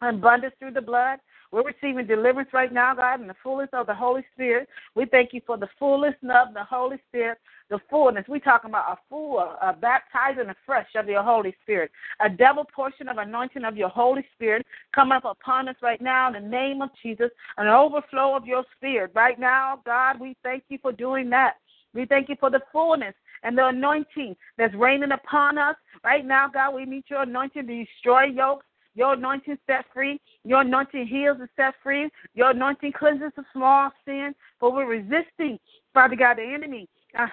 [0.00, 1.18] and abundance through the blood.
[1.52, 4.68] We're receiving deliverance right now, God, in the fullness of the Holy Spirit.
[4.94, 7.38] We thank you for the fullness of the Holy Spirit,
[7.70, 8.24] the fullness.
[8.28, 11.90] We're talking about a full, a baptizing afresh of your Holy Spirit,
[12.20, 16.28] a double portion of anointing of your Holy Spirit coming up upon us right now
[16.28, 19.10] in the name of Jesus, an overflow of your Spirit.
[19.14, 21.54] Right now, God, we thank you for doing that.
[21.94, 25.76] We thank you for the fullness and the anointing that's raining upon us.
[26.04, 28.66] Right now, God, we need your anointing to destroy yokes.
[29.00, 30.20] Your anointing set free.
[30.44, 32.10] Your anointing heals and set free.
[32.34, 34.34] Your anointing cleanses of small sin.
[34.58, 35.58] For we're resisting,
[35.94, 36.86] Father God, the enemy.
[37.14, 37.30] In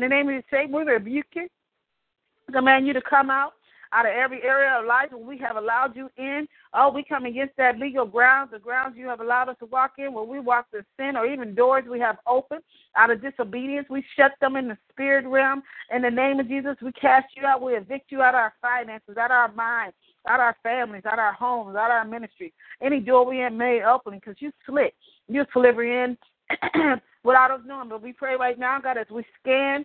[0.00, 1.46] the name of Satan, we rebuke you.
[2.50, 3.52] Command you to come out
[3.92, 6.46] out of every area of life where we have allowed you in.
[6.72, 9.92] Oh, we come against that legal grounds, the grounds you have allowed us to walk
[9.98, 12.62] in, where we walk in sin or even doors we have opened
[12.96, 13.86] out of disobedience.
[13.90, 15.62] We shut them in the spirit realm.
[15.94, 17.62] In the name of Jesus, we cast you out.
[17.62, 19.96] We evict you out of our finances, out of our minds,
[20.28, 22.52] out of our families, out of our homes, out of our ministry.
[22.82, 24.94] Any door we have made open because you slick.
[25.28, 26.16] You slipper in
[27.24, 27.88] without us knowing.
[27.88, 29.84] But we pray right now, God, as we scan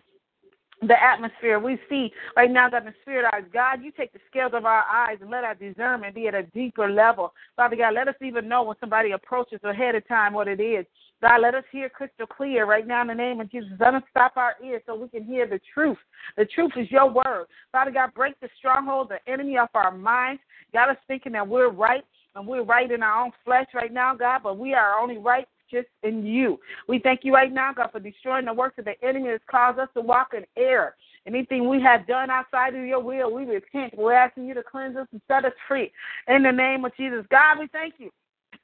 [0.82, 1.58] the atmosphere.
[1.58, 4.84] We see right now that the spirit eyes, God, you take the scales of our
[4.90, 7.32] eyes and let our discernment be at a deeper level.
[7.56, 10.86] Father God, let us even know when somebody approaches ahead of time what it is.
[11.20, 13.68] God, let us hear crystal clear right now in the name of Jesus.
[13.78, 15.98] Let us stop our ears so we can hear the truth.
[16.38, 17.46] The truth is your word.
[17.72, 20.40] Father God, break the stronghold, the enemy off our minds.
[20.72, 22.04] Got us thinking that we're right
[22.34, 25.46] and we're right in our own flesh right now, God, but we are only right
[25.70, 26.58] just in you.
[26.88, 29.78] We thank you right now, God, for destroying the works of the enemy that's caused
[29.78, 30.96] us to walk in error.
[31.26, 33.96] Anything we have done outside of your will, we repent.
[33.96, 35.92] We're asking you to cleanse us and set us free.
[36.28, 37.24] In the name of Jesus.
[37.30, 38.10] God, we thank you.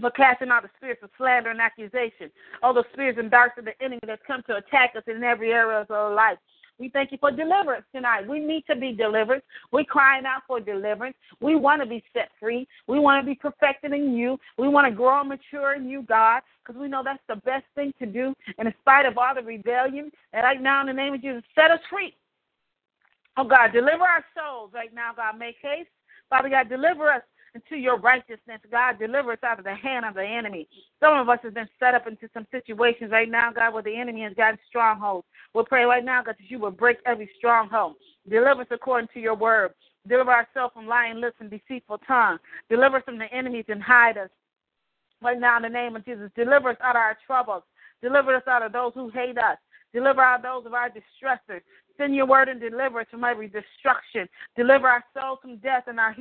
[0.01, 2.31] for casting out the spirits of slander and accusation,
[2.63, 5.53] all the spirits and darts of the enemy that's come to attack us in every
[5.53, 6.39] area of our life.
[6.79, 8.29] We thank you for deliverance tonight.
[8.29, 9.43] We need to be delivered.
[9.73, 11.17] We're crying out for deliverance.
[11.41, 12.69] We want to be set free.
[12.87, 14.39] We want to be perfected in you.
[14.59, 17.65] We want to grow and mature in you, God, because we know that's the best
[17.75, 18.35] thing to do.
[18.59, 21.43] And in spite of all the rebellion, and right now in the name of Jesus,
[21.55, 22.15] set us free.
[23.37, 25.39] Oh, God, deliver our souls right now, God.
[25.39, 25.89] Make haste.
[26.29, 27.23] Father God, deliver us
[27.55, 28.61] into your righteousness.
[28.71, 30.69] God, deliver us out of the hand of the enemy.
[31.01, 33.97] Some of us have been set up into some situations right now, God, where the
[33.97, 35.27] enemy has gotten strongholds.
[35.55, 37.97] We'll pray right now, God, that you will break every stronghold.
[38.29, 39.73] Deliver us according to your word.
[40.07, 42.39] Deliver ourselves from lying lips and deceitful tongue.
[42.71, 44.31] Deliver us from the enemies and hide us.
[45.21, 47.65] Right now, in the name of Jesus, deliver us out of our troubles.
[48.03, 49.59] Deliver us out of those who hate us.
[49.93, 51.63] Deliver out those of our distressors.
[51.97, 54.29] Send your word and deliver us from every destruction.
[54.57, 56.15] Deliver our souls from death and our,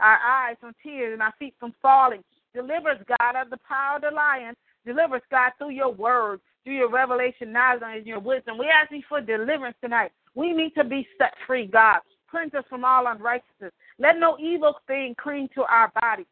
[0.00, 2.22] our eyes from tears and our feet from falling.
[2.54, 4.54] Deliver us, God, of the power of the lion.
[4.86, 8.58] Deliver us, God, through your word, through your revelation, knowledge, and your wisdom.
[8.58, 10.12] We ask you for deliverance tonight.
[10.34, 12.00] We need to be set free, God.
[12.30, 13.72] Cleanse us from all unrighteousness.
[13.98, 16.26] Let no evil thing cling to our body.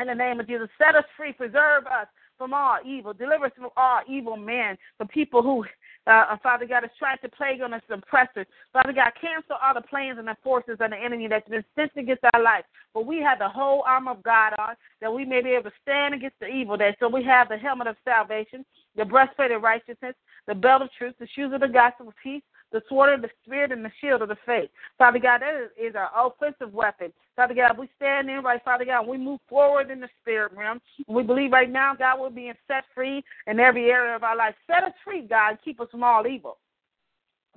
[0.00, 1.32] In the name of Jesus, set us free.
[1.32, 2.08] Preserve us
[2.38, 3.12] from all evil.
[3.12, 5.64] Deliver us from all evil men, from people who
[6.06, 8.46] uh, uh, Father God, is trying to plague on us and oppress us.
[8.72, 11.92] Father God, cancel all the plans and the forces of the enemy that's been sent
[11.96, 12.64] against our life.
[12.92, 15.76] But we have the whole armor of God on that we may be able to
[15.82, 16.94] stand against the evil day.
[17.00, 18.66] So we have the helmet of salvation,
[18.96, 20.14] the breastplate of righteousness,
[20.46, 22.42] the belt of truth, the shoes of the gospel of peace,
[22.74, 24.68] the sword of the spirit and the shield of the faith.
[24.98, 27.12] Father God, that is, is our offensive weapon.
[27.36, 30.80] Father God, we stand in right, Father God, we move forward in the spirit realm.
[31.06, 34.56] We believe right now, God, we're being set free in every area of our life.
[34.66, 36.58] Set us free, God, keep us from all evil.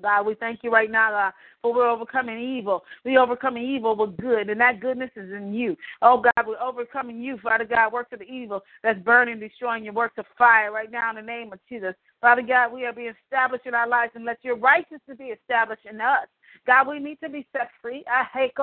[0.01, 2.83] God, we thank you right now, God, for we're overcoming evil.
[3.03, 5.75] We're overcoming evil with good, and that goodness is in you.
[6.01, 9.93] Oh God, we're overcoming you, Father God, works of the evil that's burning, destroying your
[9.93, 11.93] works of fire right now in the name of Jesus.
[12.21, 15.85] Father God, we are being established in our lives and let your righteousness be established
[15.89, 16.27] in us.
[16.65, 18.03] God, we need to be set free.
[18.09, 18.53] Ah, I hate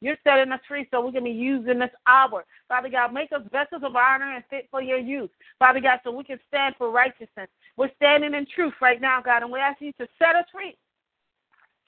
[0.00, 2.44] You're setting us free so we can be used in this hour.
[2.68, 5.30] Father God, make us vessels of honor and fit for your use.
[5.58, 7.48] Father God, so we can stand for righteousness.
[7.76, 10.76] We're standing in truth right now, God, and we ask you to set us free.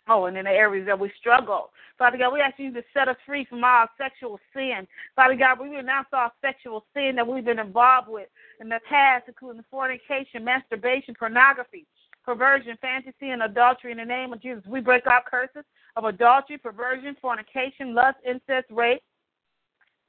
[0.08, 1.70] Oh, and in the areas that we struggle.
[1.98, 4.86] Father God, we ask you to set us free from all sexual sin.
[5.16, 8.28] Father God, we renounce all sexual sin that we've been involved with
[8.60, 11.86] in the past, including fornication, masturbation, pornography,
[12.24, 13.92] perversion, fantasy, and adultery.
[13.92, 15.64] In the name of Jesus, we break our curses
[15.96, 19.02] of adultery, perversion, fornication, lust, incest, rape,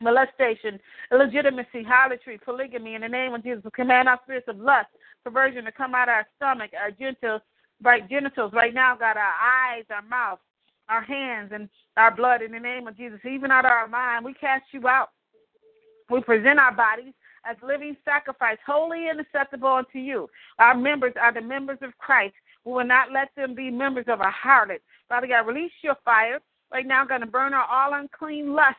[0.01, 0.79] molestation,
[1.11, 2.95] illegitimacy, harlotry, polygamy.
[2.95, 4.89] In the name of Jesus, we command our spirits of lust,
[5.23, 7.41] perversion to come out of our stomach, our genitals,
[7.81, 9.33] right genitals right now, God, our
[9.73, 10.39] eyes, our mouth,
[10.89, 14.25] our hands, and our blood in the name of Jesus, even out of our mind.
[14.25, 15.09] We cast you out.
[16.09, 17.13] We present our bodies
[17.49, 20.27] as living sacrifice, holy and acceptable unto you.
[20.59, 22.33] Our members are the members of Christ.
[22.63, 24.79] We will not let them be members of a harlot.
[25.07, 26.39] Father God, release your fire.
[26.71, 28.77] Right now, going to burn out all unclean lust.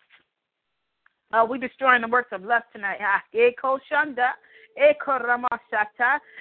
[1.33, 2.99] Uh, we destroying the works of lust tonight.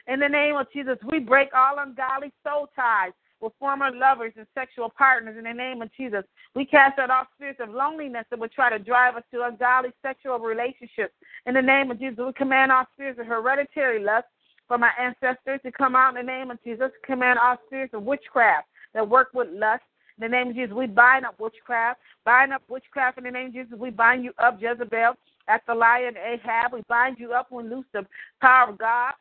[0.08, 4.48] In the name of Jesus, we break all ungodly soul ties with former lovers and
[4.54, 6.24] sexual partners in the name of Jesus.
[6.56, 9.92] We cast out all spirits of loneliness that would try to drive us to ungodly
[10.02, 11.14] sexual relationships.
[11.46, 14.28] In the name of Jesus, we command all spirits of hereditary lust
[14.68, 16.92] from our ancestors to come out in the name of Jesus.
[17.06, 19.84] Command all spirits of witchcraft that work with lust.
[20.18, 22.00] In the name of Jesus, we bind up witchcraft.
[22.24, 23.78] Bind up witchcraft in the name of Jesus.
[23.78, 25.14] We bind you up, Jezebel,
[25.48, 26.74] at the lion Ahab.
[26.74, 28.06] We bind you up when loose the
[28.42, 29.14] power of God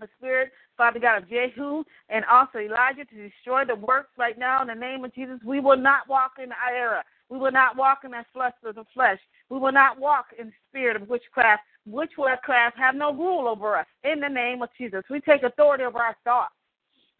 [0.00, 4.62] the spirit, Father God, of Jehu and also Elijah to destroy the works right now
[4.62, 5.38] in the name of Jesus.
[5.44, 7.04] We will not walk in era.
[7.28, 9.18] We will not walk in that flesh of the flesh.
[9.50, 11.62] We will not walk in the spirit of witchcraft.
[11.86, 15.02] Witchcraft have no rule over us in the name of Jesus.
[15.10, 16.53] We take authority over our thoughts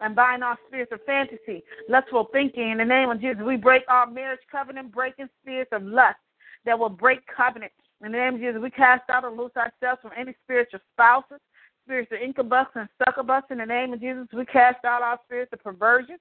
[0.05, 2.71] and bind all spirits of fantasy, lustful thinking.
[2.73, 6.19] In the name of Jesus, we break all marriage covenant breaking spirits of lust
[6.67, 7.73] that will break covenant.
[8.05, 11.41] In the name of Jesus, we cast out and loose ourselves from any spiritual spouses,
[11.87, 14.27] spirits of incubus and succubus in the name of Jesus.
[14.35, 16.19] We cast out our spirits of perversion,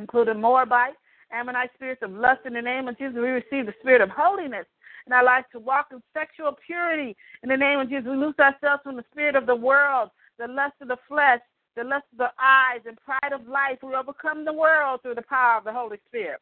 [0.00, 0.94] including Moabite,
[1.30, 3.14] Ammonite spirits of lust in the name of Jesus.
[3.14, 4.66] We receive the spirit of holiness
[5.06, 8.06] in our lives to walk in sexual purity in the name of Jesus.
[8.10, 10.10] We loose ourselves from the spirit of the world,
[10.40, 11.40] the lust of the flesh,
[11.76, 13.78] the lust of the eyes, and pride of life.
[13.82, 16.40] We overcome the world through the power of the Holy Spirit.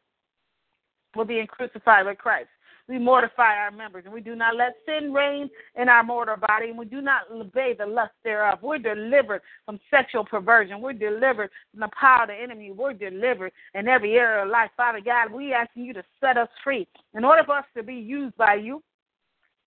[1.15, 2.49] We're being crucified with Christ
[2.87, 6.69] we mortify our members, and we do not let sin reign in our mortal body,
[6.69, 8.59] and we do not obey the lust thereof.
[8.61, 10.81] We're delivered from sexual perversion.
[10.81, 12.71] We're delivered from the power of the enemy.
[12.71, 14.71] We're delivered in every area of life.
[14.75, 16.87] Father God, we ask you to set us free.
[17.13, 18.83] In order for us to be used by you,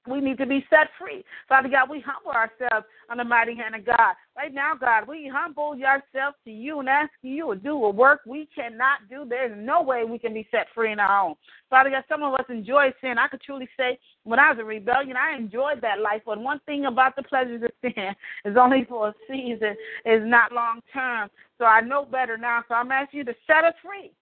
[0.08, 1.24] we need to be set free.
[1.48, 4.14] Father God, we humble ourselves on the mighty hand of God.
[4.36, 8.20] Right now, God, we humble ourselves to you and ask you to do a work
[8.26, 9.24] we cannot do.
[9.28, 11.34] There's no way we can be set free in our own.
[11.70, 13.16] Father God, some of us enjoy sin.
[13.18, 16.22] I could truly say when I was in rebellion, I enjoyed that life.
[16.24, 20.52] But one thing about the pleasures of sin is only for a season, is not
[20.52, 21.30] long term.
[21.58, 22.62] So I know better now.
[22.68, 24.12] So I'm asking you to set us free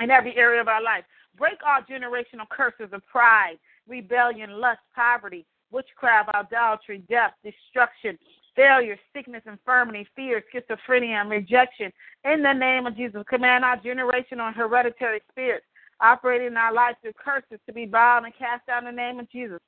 [0.00, 1.04] in every area of our life.
[1.36, 3.58] Break all generational curses of pride
[3.88, 8.18] rebellion, lust, poverty, witchcraft, idolatry, death, destruction,
[8.54, 11.92] failure, sickness, infirmity, fear, schizophrenia, and rejection.
[12.24, 15.64] In the name of Jesus, command our generation on hereditary spirits
[16.00, 19.18] operating in our lives through curses to be bound and cast out in the name
[19.18, 19.58] of Jesus.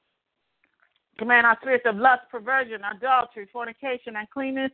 [1.19, 4.71] Command our spirits of lust, perversion, adultery, fornication, uncleanness,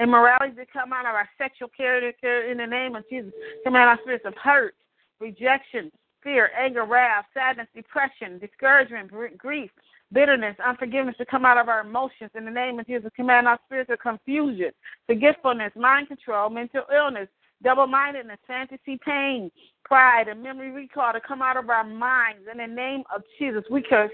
[0.00, 3.32] immorality to come out of our sexual character in the name of Jesus.
[3.64, 4.74] Command our spirits of hurt,
[5.20, 5.92] rejection,
[6.24, 9.70] fear, anger, wrath, sadness, depression, discouragement, grief,
[10.12, 13.10] bitterness, unforgiveness to come out of our emotions in the name of Jesus.
[13.14, 14.70] Command our spirits of confusion,
[15.06, 17.28] forgetfulness, mind control, mental illness,
[17.62, 19.50] double mindedness, fantasy, pain,
[19.84, 23.62] pride, and memory recall to come out of our minds in the name of Jesus.
[23.70, 24.10] We curse,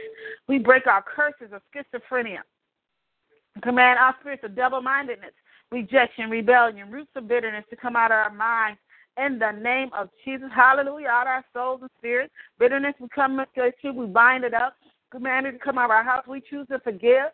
[0.48, 2.40] we break our curses of schizophrenia.
[3.62, 5.32] Command our spirits of double mindedness,
[5.70, 8.78] rejection, rebellion, roots of bitterness to come out of our minds
[9.26, 10.48] in the name of Jesus.
[10.54, 11.08] Hallelujah.
[11.08, 12.32] Out our souls and spirits.
[12.58, 13.92] Bitterness, we come against you.
[13.92, 14.74] We bind it up.
[15.10, 16.24] Commanded to come out of our house.
[16.28, 17.32] We choose to forgive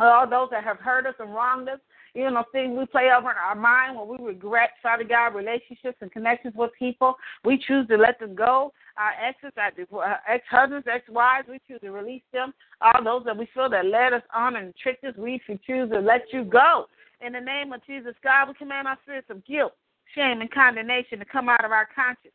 [0.00, 1.78] all those that have hurt us and wronged us.
[2.14, 5.98] You know, things we play over in our mind when we regret, Father God, relationships
[6.00, 7.14] and connections with people.
[7.44, 8.72] We choose to let them go.
[8.96, 12.52] Our exes, our ex husbands, ex wives, we choose to release them.
[12.80, 16.00] All those that we feel that led us on and tricked us, we choose to
[16.00, 16.86] let you go.
[17.24, 19.74] In the name of Jesus, God, we command our spirits of guilt
[20.14, 22.34] shame, and condemnation to come out of our conscience.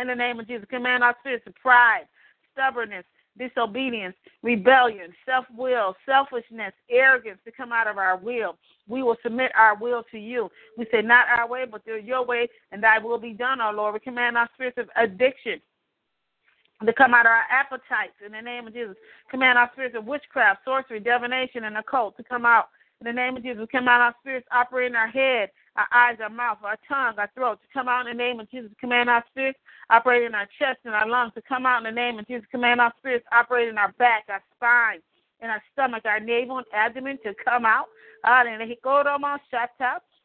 [0.00, 2.04] In the name of Jesus, command our spirits of pride,
[2.52, 3.04] stubbornness,
[3.38, 8.56] disobedience, rebellion, self will, selfishness, arrogance to come out of our will.
[8.88, 10.50] We will submit our will to you.
[10.76, 13.94] We say, Not our way, but your way, and thy will be done, our Lord.
[13.94, 15.60] We command our spirits of addiction
[16.86, 18.96] to come out of our appetites in the name of Jesus.
[19.30, 22.68] Command our spirits of witchcraft, sorcery, divination, and occult to come out
[23.00, 23.60] in the name of Jesus.
[23.60, 27.30] We command our spirits operate in our head, our eyes, our mouth, our tongue, our
[27.34, 28.70] throat to come out in the name of Jesus.
[28.80, 29.58] Command our spirits
[29.90, 32.44] operate in our chest and our lungs to come out in the name of Jesus.
[32.50, 35.00] Command our spirits operate in our back, our spine,
[35.40, 37.86] in our stomach, our navel and abdomen to come out.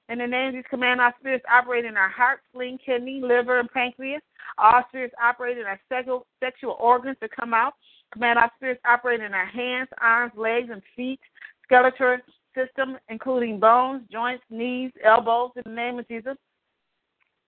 [0.10, 3.60] In the name of Jesus, command our spirits operate in our heart, spleen, kidney, liver,
[3.60, 4.22] and pancreas.
[4.58, 7.74] All spirits operate in our sexual, sexual organs to come out.
[8.12, 11.20] Command our spirits operate in our hands, arms, legs, and feet,
[11.64, 12.18] skeletal
[12.56, 16.38] system, including bones, joints, knees, elbows, in the name of Jesus.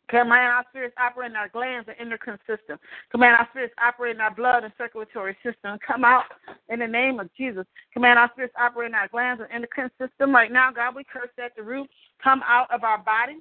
[0.08, 2.78] Command our spirits operate in our glands and endocrine system.
[3.10, 5.80] Command our spirits operate in our blood and circulatory system.
[5.86, 6.26] Come out
[6.70, 7.66] in the name of Jesus.
[7.92, 10.32] Command our spirits operate in our glands and endocrine system.
[10.34, 11.90] Right now, God, we curse at the root
[12.24, 13.38] come out of our body.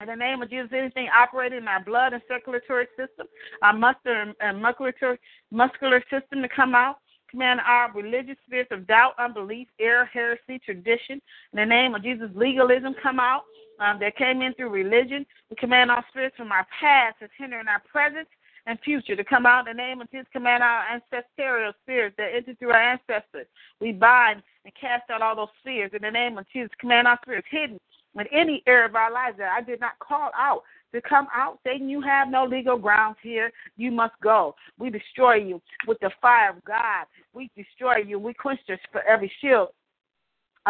[0.00, 3.26] In the name of Jesus, anything operating in our blood and circulatory system,
[3.62, 5.18] our muscular and muscular,
[5.50, 6.96] muscular system to come out.
[7.34, 11.20] Command our religious spirits of doubt, unbelief, error, heresy, tradition.
[11.52, 13.42] In the name of Jesus, legalism come out
[13.80, 15.26] um, that came in through religion.
[15.50, 18.28] We command our spirits from our past that's hindering our present
[18.66, 20.28] and future to come out in the name of Jesus.
[20.32, 23.48] Command our ancestral spirits that entered through our ancestors.
[23.80, 26.70] We bind and cast out all those fears in the name of Jesus.
[26.78, 27.80] Command our spirits hidden
[28.14, 30.62] in any area of our lives that I did not call out
[30.94, 31.58] to come out.
[31.64, 33.50] Satan, you have no legal grounds here.
[33.76, 34.54] You must go.
[34.78, 37.06] We destroy you with the fire of God.
[37.34, 38.18] We destroy you.
[38.18, 38.60] We quench
[38.92, 39.68] for every shield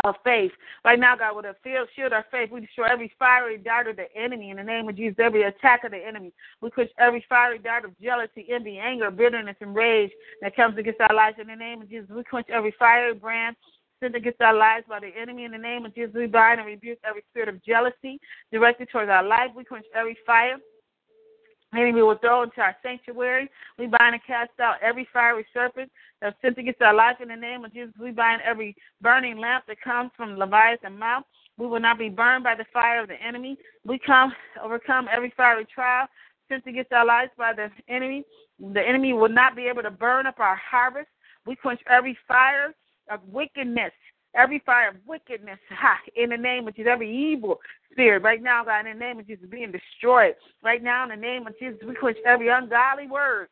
[0.05, 0.51] of faith.
[0.85, 1.55] Right now, God, with a
[1.95, 4.97] shield of faith, we destroy every fiery dart of the enemy in the name of
[4.97, 6.33] Jesus, every attack of the enemy.
[6.61, 10.11] We quench every fiery dart of jealousy, envy, anger, bitterness, and rage
[10.43, 12.09] that comes against our lives in the name of Jesus.
[12.11, 13.57] We quench every fiery brand
[14.05, 16.15] sent against our lives by the enemy in the name of Jesus.
[16.15, 18.21] We bind and rebuke every spirit of jealousy
[18.53, 19.51] directed towards our life.
[19.57, 20.59] We quench every fire
[21.75, 23.51] enemy will throw into our sanctuary.
[23.79, 25.91] We bind and cast out every fiery serpent
[26.21, 27.95] that's sent against our life in the name of Jesus.
[27.99, 31.25] We bind every burning lamp that comes from Leviathan's mouth.
[31.57, 33.57] We will not be burned by the fire of the enemy.
[33.85, 34.33] We come
[34.63, 36.07] overcome every fiery trial
[36.49, 38.25] sent against our lives by the enemy.
[38.61, 41.09] The enemy will not be able to burn up our harvest.
[41.47, 42.75] We quench every fire
[43.11, 43.93] of wickedness
[44.37, 47.61] every fire of wickedness ha, in the name of Jesus, every evil
[47.93, 50.35] spirit right now, God, in the name of Jesus, being destroyed.
[50.63, 53.49] Right now, in the name of Jesus, we quench every ungodly word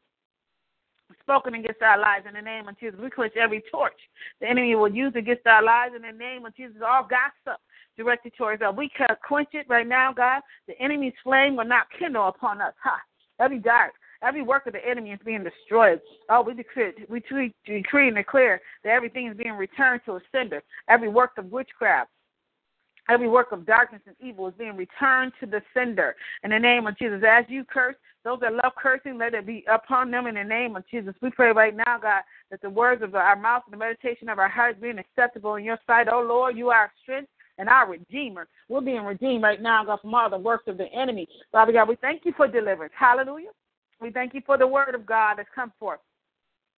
[1.20, 2.98] spoken against our lives in the name of Jesus.
[3.00, 3.98] We quench every torch
[4.40, 6.76] the enemy will use against our lives in the name of Jesus.
[6.84, 7.60] All gossip
[7.96, 8.74] directed towards us.
[8.76, 10.40] We can quench it right now, God.
[10.66, 12.72] The enemy's flame will not kindle upon us.
[12.82, 12.98] Ha!
[13.40, 13.92] Every dark
[14.22, 16.00] Every work of the enemy is being destroyed.
[16.28, 20.62] Oh, we decree, we decree and declare that everything is being returned to a sender.
[20.88, 22.10] Every work of witchcraft,
[23.08, 26.14] every work of darkness and evil is being returned to the sender.
[26.44, 29.64] In the name of Jesus, as you curse, those that love cursing, let it be
[29.68, 31.14] upon them in the name of Jesus.
[31.20, 34.38] We pray right now, God, that the words of our mouth and the meditation of
[34.38, 36.06] our hearts being acceptable in your sight.
[36.10, 38.46] Oh, Lord, you are strength and our Redeemer.
[38.68, 41.26] We're being redeemed right now, God, from all the works of the enemy.
[41.50, 42.94] Father God, we thank you for deliverance.
[42.96, 43.50] Hallelujah.
[44.02, 46.00] We thank you for the word of God that's come forth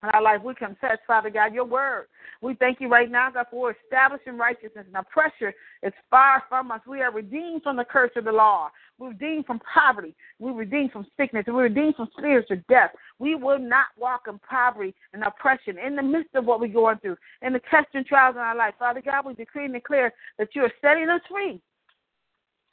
[0.03, 0.41] in our life.
[0.43, 2.05] We confess, Father God, your word.
[2.41, 4.85] We thank you right now, God, for establishing righteousness.
[4.93, 5.51] Now, pressure
[5.81, 6.81] is far from us.
[6.87, 8.69] We are redeemed from the curse of the law.
[8.99, 10.15] We're redeemed from poverty.
[10.37, 11.45] We're redeemed from sickness.
[11.47, 12.91] We're redeemed from spiritual death.
[13.17, 16.99] We will not walk in poverty and oppression in the midst of what we're going
[16.99, 18.75] through, in the tests and trials in our life.
[18.77, 21.59] Father God, we decree and declare that you are setting us free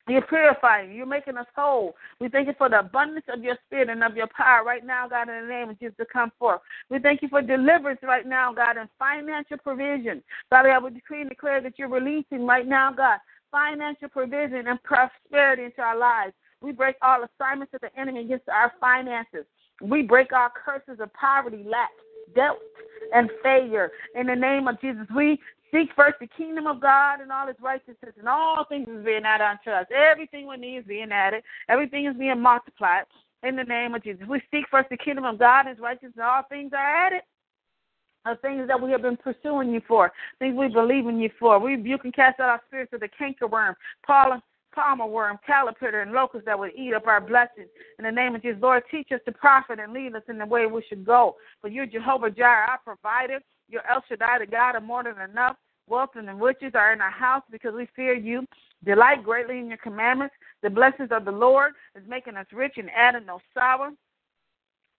[0.08, 0.92] you're purifying.
[0.92, 1.94] You're making us whole.
[2.20, 5.08] We thank you for the abundance of your spirit and of your power right now,
[5.08, 6.60] God, in the name of Jesus to come forth.
[6.90, 10.22] We thank you for deliverance right now, God, and financial provision.
[10.50, 13.18] Father, I would decree and declare that you're releasing right now, God,
[13.52, 16.32] financial provision and prosperity into our lives.
[16.60, 19.44] We break all assignments of the enemy against our finances.
[19.80, 21.90] We break all curses of poverty, lack,
[22.34, 22.58] debt,
[23.14, 23.90] and failure.
[24.14, 25.38] In the name of Jesus, we
[25.72, 29.24] Seek first the kingdom of God and all his righteousness, and all things is being
[29.24, 29.86] added unto us.
[29.90, 31.42] Everything we need is being added.
[31.68, 33.04] Everything is being multiplied
[33.42, 34.26] in the name of Jesus.
[34.28, 37.22] We seek first the kingdom of God and its righteousness, and all things are added.
[38.24, 41.58] The things that we have been pursuing you for, things we believe in you for.
[41.58, 43.74] We rebuke and cast out our spirits of the cankerworm,
[44.06, 44.40] pollen,
[44.74, 47.68] palmer worm, caterpillar, and locust that would eat up our blessings.
[47.98, 50.46] In the name of Jesus, Lord, teach us to profit and lead us in the
[50.46, 51.36] way we should go.
[51.60, 53.40] For you're Jehovah Jireh, our provider.
[53.68, 55.56] You're El Shaddai, the God of more than enough.
[55.88, 58.46] Wealth and riches are in our house because we fear you.
[58.84, 60.34] Delight greatly in your commandments.
[60.62, 63.92] The blessings of the Lord is making us rich and adding no sorrow.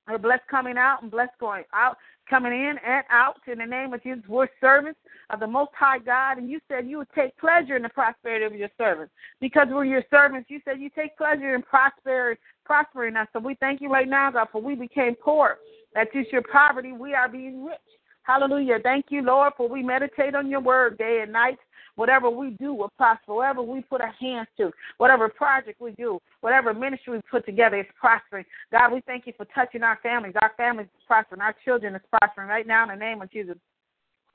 [0.07, 1.97] We're blessed coming out and blessed going out,
[2.29, 3.39] coming in and out.
[3.47, 4.99] In the name of Jesus, we're servants
[5.29, 8.45] of the Most High God, and you said you would take pleasure in the prosperity
[8.45, 9.13] of your servants.
[9.39, 13.27] Because we're your servants, you said you take pleasure in prosperity, prospering us.
[13.33, 15.57] So we thank you right now, God, for we became poor.
[15.93, 17.77] That is your poverty, we are being rich.
[18.23, 18.79] Hallelujah.
[18.81, 21.59] Thank you, Lord, for we meditate on your word day and night.
[21.95, 23.33] Whatever we do will prosper.
[23.33, 27.79] Whatever we put our hands to, whatever project we do, whatever ministry we put together
[27.79, 28.45] is prospering.
[28.71, 30.33] God, we thank you for touching our families.
[30.41, 31.41] Our families is prospering.
[31.41, 33.57] Our children is prospering right now in the name of Jesus.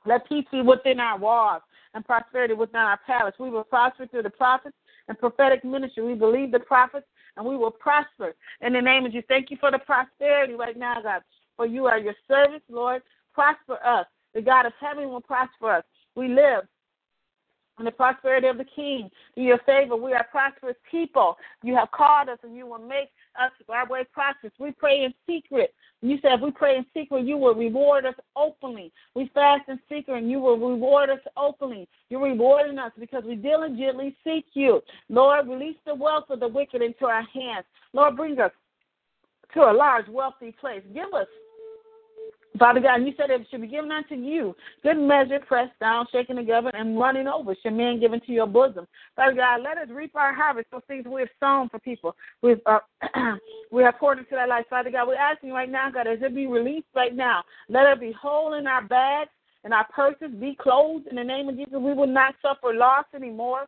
[0.06, 1.62] Let peace be within our walls
[1.94, 3.34] and prosperity within our palace.
[3.38, 4.76] We will prosper through the prophets
[5.08, 6.04] and prophetic ministry.
[6.04, 7.06] We believe the prophets
[7.36, 9.26] and we will prosper in the name of Jesus.
[9.28, 11.22] Thank you for the prosperity right now, God.
[11.56, 13.02] For you are your servants, Lord
[13.38, 14.06] prosper us.
[14.34, 15.84] The God of heaven will prosper us.
[16.16, 16.64] We live
[17.78, 19.10] and the prosperity of the King.
[19.36, 21.36] In your favor, we are prosperous people.
[21.62, 23.10] You have called us, and you will make
[23.40, 24.52] us our way prosperous.
[24.58, 25.74] We pray in secret.
[26.00, 28.92] You said if we pray in secret, you will reward us openly.
[29.14, 31.88] We fast in secret, and you will reward us openly.
[32.08, 34.80] You're rewarding us because we diligently seek you.
[35.08, 37.66] Lord, release the wealth of the wicked into our hands.
[37.92, 38.52] Lord, bring us
[39.54, 40.82] to a large, wealthy place.
[40.94, 41.26] Give us
[42.58, 44.54] Father God, you said it should be given unto you.
[44.82, 47.54] Good measure, pressed down, shaken together, and running over.
[47.62, 48.86] Should men given to your bosom.
[49.16, 52.16] Father God, let us reap our harvest for things we have sown for people.
[52.42, 52.80] We've uh,
[53.72, 54.66] we have poured into their life.
[54.70, 58.00] Father God, we're asking right now, God, as it be released right now, let it
[58.00, 59.30] be whole in our bags
[59.64, 61.74] and our purses, be closed in the name of Jesus.
[61.74, 63.66] We will not suffer loss anymore.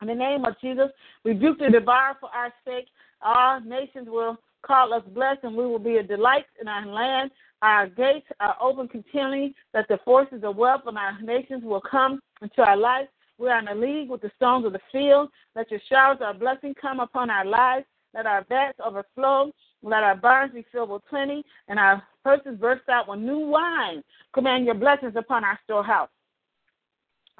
[0.00, 0.90] In the name of Jesus,
[1.24, 2.86] rebuke the devourer for our sake.
[3.20, 7.30] Our nations will call us blessed, and we will be a delight in our land.
[7.62, 12.20] Our gates are open continually, that the forces of wealth in our nations will come
[12.40, 13.08] into our lives.
[13.38, 15.30] We are in a league with the stones of the field.
[15.56, 17.86] Let your showers of blessing come upon our lives.
[18.14, 19.52] Let our vats overflow.
[19.82, 24.02] Let our barns be filled with plenty, and our purses burst out with new wine.
[24.32, 26.08] Command your blessings upon our storehouse.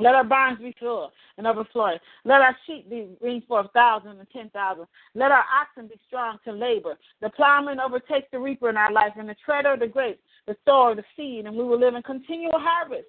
[0.01, 1.99] Let our barns be full and overflowing.
[2.24, 4.86] Let our sheep be bring forth thousands and ten thousand.
[5.14, 6.99] Let our oxen be strong to labor.
[7.20, 10.57] The plowman overtakes the reaper in our life, and the treader of the grapes, the
[10.64, 13.07] sower of the seed, and we will live in continual harvest.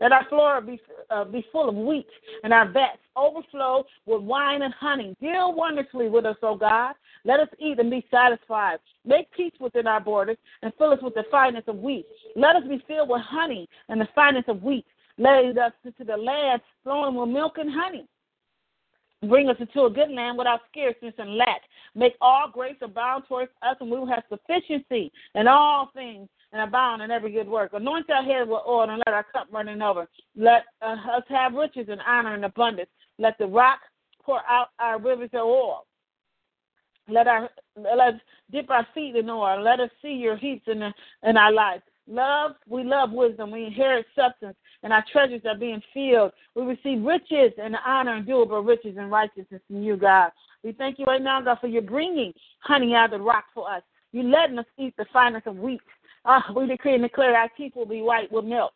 [0.00, 2.06] Let our floor be, uh, be full of wheat,
[2.42, 5.14] and our vats overflow with wine and honey.
[5.20, 6.94] Deal wonderfully with us, O God.
[7.24, 8.78] Let us eat and be satisfied.
[9.04, 12.06] Make peace within our borders, and fill us with the fineness of wheat.
[12.34, 14.86] Let us be filled with honey and the fineness of wheat
[15.20, 18.06] laid us into the land flowing with milk and honey.
[19.28, 21.60] Bring us into a good land without scarceness and lack.
[21.94, 26.62] Make all grace abound towards us, and we will have sufficiency in all things and
[26.62, 27.72] abound in every good work.
[27.74, 30.08] Anoint our head with oil and let our cup running over.
[30.34, 32.88] Let uh, us have riches and honor and abundance.
[33.18, 33.80] Let the rock
[34.22, 35.84] pour out our rivers of oil.
[37.08, 38.14] Let our let us
[38.50, 39.62] dip our feet in oil.
[39.62, 40.92] Let us see your heaps in the,
[41.28, 41.82] in our lives.
[42.10, 43.50] Love, we love wisdom.
[43.50, 46.32] We inherit substance, and our treasures are being filled.
[46.54, 50.30] We receive riches and honor and durable riches and righteousness from you, God.
[50.62, 53.70] We thank you right now, God, for your bringing honey out of the rock for
[53.70, 53.82] us.
[54.12, 55.80] You letting us eat the finest of wheat.
[56.24, 58.72] Uh, we decree and declare our teeth will be white with milk.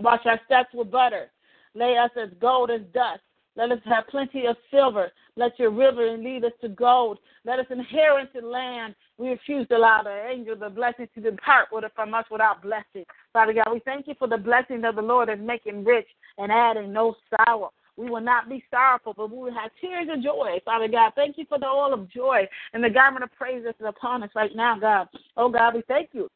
[0.00, 1.30] Wash our steps with butter.
[1.74, 3.20] Lay us as gold as dust.
[3.58, 5.10] Let us have plenty of silver.
[5.34, 7.18] Let your river lead us to gold.
[7.44, 8.94] Let us inherit the land.
[9.18, 13.04] We refuse to allow the angel the blessing to depart from us without blessing.
[13.32, 16.06] Father God, we thank you for the blessing of the Lord is making rich
[16.38, 17.72] and adding no sorrow.
[17.96, 20.60] We will not be sorrowful, but we will have tears of joy.
[20.64, 23.76] Father God, thank you for the oil of joy and the garment of praise that's
[23.84, 25.08] upon us right now, God.
[25.36, 26.28] Oh God, we thank you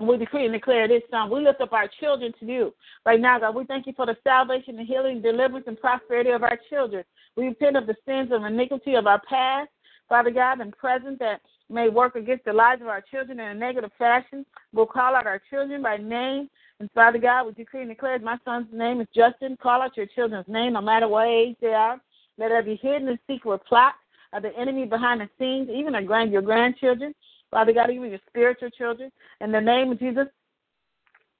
[0.00, 1.30] we decree and declare this song.
[1.30, 2.74] We lift up our children to you.
[3.04, 6.42] Right now, God, we thank you for the salvation, the healing, deliverance, and prosperity of
[6.42, 7.04] our children.
[7.36, 9.70] We repent of the sins and iniquity of our past,
[10.08, 13.54] Father God, and present that may work against the lives of our children in a
[13.54, 14.46] negative fashion.
[14.72, 16.48] We'll call out our children by name.
[16.80, 19.56] And Father God, we decree and declare my son's name is Justin.
[19.60, 22.00] Call out your children's name, no matter what age they are.
[22.38, 23.94] Let every hidden and secret plot
[24.32, 25.94] of the enemy behind the scenes, even
[26.30, 27.14] your grandchildren,
[27.50, 29.10] Father God, even your spiritual children.
[29.40, 30.26] In the name of Jesus,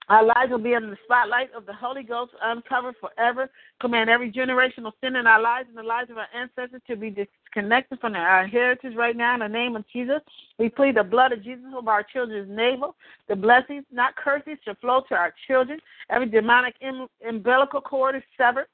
[0.09, 3.51] our lives will be in the spotlight of the Holy Ghost, uncovered forever.
[3.79, 7.11] Command every generational sin in our lives and the lives of our ancestors to be
[7.11, 10.21] disconnected from our heritage right now in the name of Jesus.
[10.59, 12.97] We plead the blood of Jesus over our children's navel.
[13.29, 15.79] The blessings, not curses, shall flow to our children.
[16.09, 16.77] Every demonic
[17.27, 18.67] umbilical cord is severed.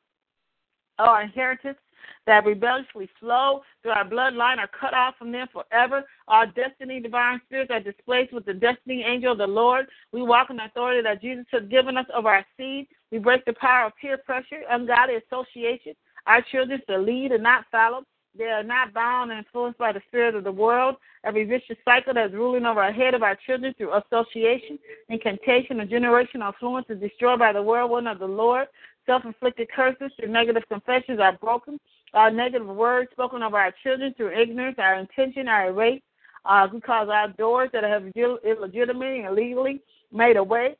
[1.00, 1.78] Oh, our inheritance
[2.26, 6.04] that rebelliously flow through our bloodline are cut off from them forever.
[6.28, 9.86] Our destiny, divine spirits are displaced with the destiny angel of the Lord.
[10.12, 12.88] We walk in the authority that Jesus has given us over our seed.
[13.10, 15.94] We break the power of peer pressure, ungodly association.
[16.26, 18.04] Our children to lead and not follow.
[18.36, 20.96] They are not bound and influenced by the spirit of the world.
[21.22, 24.78] Every vicious cycle that is ruling over our head of our children through association,
[25.08, 28.66] incantation, and generational influence is destroyed by the whirlwind of the Lord.
[29.06, 31.78] Self inflicted curses through negative confessions are broken.
[32.14, 36.02] Our negative words spoken of our children through ignorance, our intention, our erase,
[36.44, 39.80] uh, because our doors that have illegitimately and illegally
[40.12, 40.76] made a way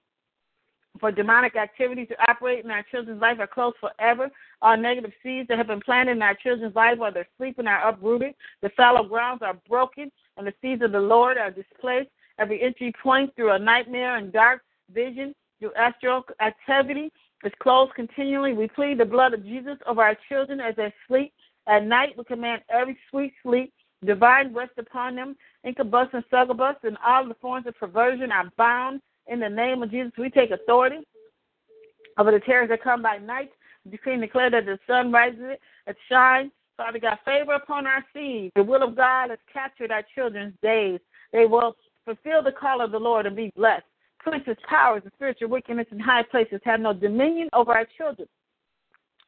[1.01, 4.31] for demonic activity to operate in our children's life are closed forever.
[4.63, 7.89] Our negative seeds that have been planted in our children's life while they're sleeping are
[7.89, 8.35] uprooted.
[8.63, 12.11] The fallow grounds are broken, and the seeds of the Lord are displaced.
[12.39, 14.63] Every entry point through a nightmare and dark
[14.93, 17.11] vision, through astral activity,
[17.45, 18.53] is closed continually.
[18.53, 21.33] We plead the blood of Jesus over our children as they sleep.
[21.67, 23.73] At night, we command every sweet sleep,
[24.05, 25.37] divine rest upon them.
[25.65, 29.91] Incubus and succubus and all the forms of perversion are bound in the name of
[29.91, 30.13] Jesus.
[30.19, 31.07] We take authority
[32.19, 33.51] over the terrors that come by night.
[33.91, 36.51] Decree and declare that the sun rises, it shines.
[36.77, 38.51] Father God, favor upon our seed.
[38.57, 40.99] The will of God has captured our children's days.
[41.33, 43.85] They will fulfill the call of the Lord and be blessed.
[44.25, 48.27] Princes, powers, and spiritual wickedness in high places have no dominion over our children.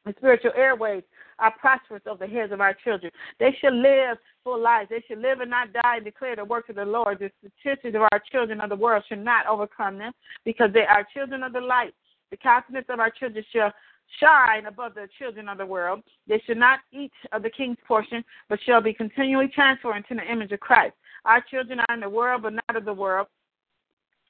[0.05, 1.03] The spiritual airways
[1.37, 3.11] are prosperous over the heads of our children.
[3.39, 4.89] They shall live full lives.
[4.89, 7.19] They shall live and not die and declare the works of the Lord.
[7.19, 10.13] The statistics of our children of the world shall not overcome them
[10.45, 11.93] because they are children of the light.
[12.31, 13.71] The countenance of our children shall
[14.19, 16.01] shine above the children of the world.
[16.27, 20.31] They shall not eat of the king's portion, but shall be continually transferred into the
[20.31, 20.95] image of Christ.
[21.25, 23.27] Our children are in the world, but not of the world.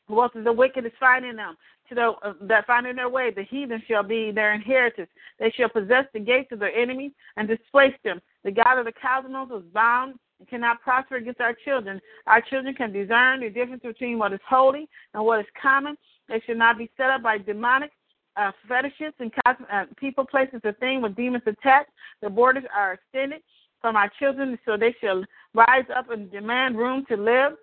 [0.10, 1.58] Is the wicked is finding them
[1.89, 3.32] to the uh, that finding their way.
[3.32, 5.10] The heathen shall be their inheritance.
[5.38, 8.22] They shall possess the gates of their enemies and displace them.
[8.43, 11.99] The God of the cosmos is bound and cannot prosper against our children.
[12.26, 15.97] Our children can discern the difference between what is holy and what is common.
[16.30, 17.91] They should not be set up by demonic
[18.38, 21.89] uh, fetishes and cosmic, uh, people, places, or things with demons attached.
[22.22, 23.41] The borders are extended
[23.82, 27.53] from our children, so they shall rise up and demand room to live.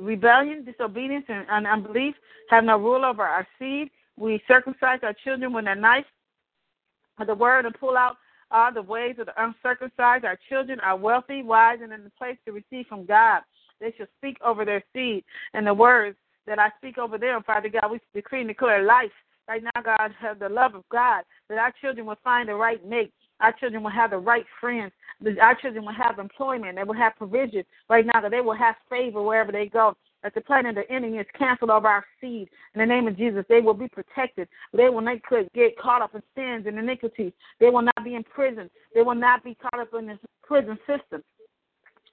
[0.00, 2.14] Rebellion, disobedience, and, and unbelief
[2.48, 3.90] have no rule over our seed.
[4.16, 6.06] We circumcise our children with a knife
[7.18, 8.16] of the word and pull out
[8.50, 10.24] all the ways of the uncircumcised.
[10.24, 13.42] Our children are wealthy, wise, and in the place to receive from God.
[13.80, 15.24] They shall speak over their seed
[15.54, 17.90] and the words that I speak over them, Father God.
[17.90, 19.12] We decree and declare life.
[19.48, 23.12] Right now, God, the love of God, that our children will find the right mate.
[23.40, 24.92] Our children will have the right friends.
[25.40, 26.76] Our children will have employment.
[26.76, 29.96] They will have provision right now, that they will have favor wherever they go.
[30.22, 32.48] That the plan of the enemy is canceled over our seed.
[32.74, 34.48] In the name of Jesus, they will be protected.
[34.74, 35.18] They will not
[35.54, 37.32] get caught up in sins and iniquities.
[37.58, 38.68] They will not be in prison.
[38.94, 41.22] They will not be caught up in this prison system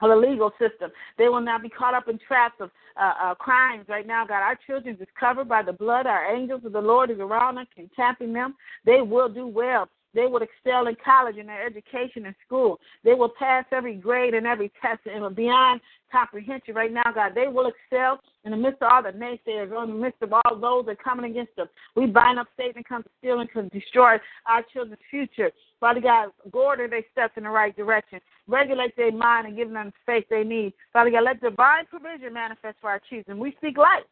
[0.01, 0.91] or the legal system.
[1.17, 2.69] They will not be caught up in traps of
[2.99, 4.41] uh, uh, crimes right now, God.
[4.41, 6.05] Our children is covered by the blood.
[6.05, 8.55] Our angels of the Lord is around us, tapping them.
[8.85, 9.89] They will do well.
[10.17, 12.79] They will excel in college in their education and school.
[13.03, 15.79] They will pass every grade and every test and beyond
[16.11, 17.33] comprehension right now, God.
[17.35, 20.57] They will excel in the midst of all the naysayers, in the midst of all
[20.59, 21.67] those that are coming against them.
[21.95, 24.15] We bind up Satan and come to steal and to destroy
[24.47, 25.51] our children's future.
[25.79, 28.19] Father God, order their steps in the right direction.
[28.47, 30.73] Regulate their mind and give them the faith they need.
[30.93, 33.37] Father God, let divine provision manifest for our children.
[33.37, 34.03] We speak life.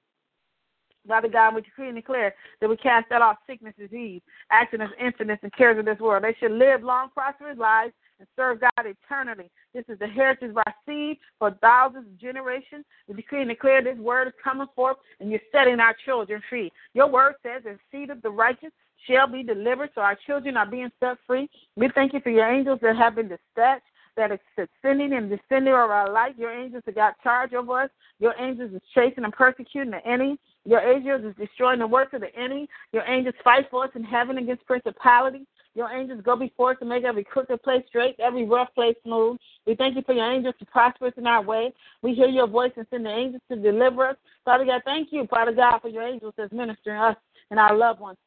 [1.07, 5.43] Father God, we decree and declare that we cast out all sickness, disease, accidents, incidents,
[5.43, 6.23] and cares of this world.
[6.23, 9.49] They should live long, prosperous lives and serve God eternally.
[9.73, 12.85] This is the heritage of our seed for thousands of generations.
[13.07, 16.71] We decree and declare this word is coming forth, and you're setting our children free.
[16.93, 18.71] Your word says, the seed of the righteous
[19.07, 21.49] shall be delivered, so our children are being set free.
[21.75, 23.83] We thank you for your angels that have been dispatched
[24.17, 26.33] that is ascending and descending over our life.
[26.37, 27.89] Your angels have got charge over us.
[28.19, 30.37] Your angels is chasing and persecuting the enemy.
[30.65, 32.67] Your angels is destroying the works of the enemy.
[32.91, 35.45] Your angels fight for us in heaven against principalities.
[35.75, 39.37] Your angels go before us to make every crooked place straight, every rough place smooth.
[39.67, 41.73] We thank you for your angels to prosper us in our way.
[42.01, 44.15] We hear your voice and send the angels to deliver us.
[44.45, 47.17] Father God, thank you, Father God, for your angels that's ministering us
[47.51, 48.17] and our loved ones.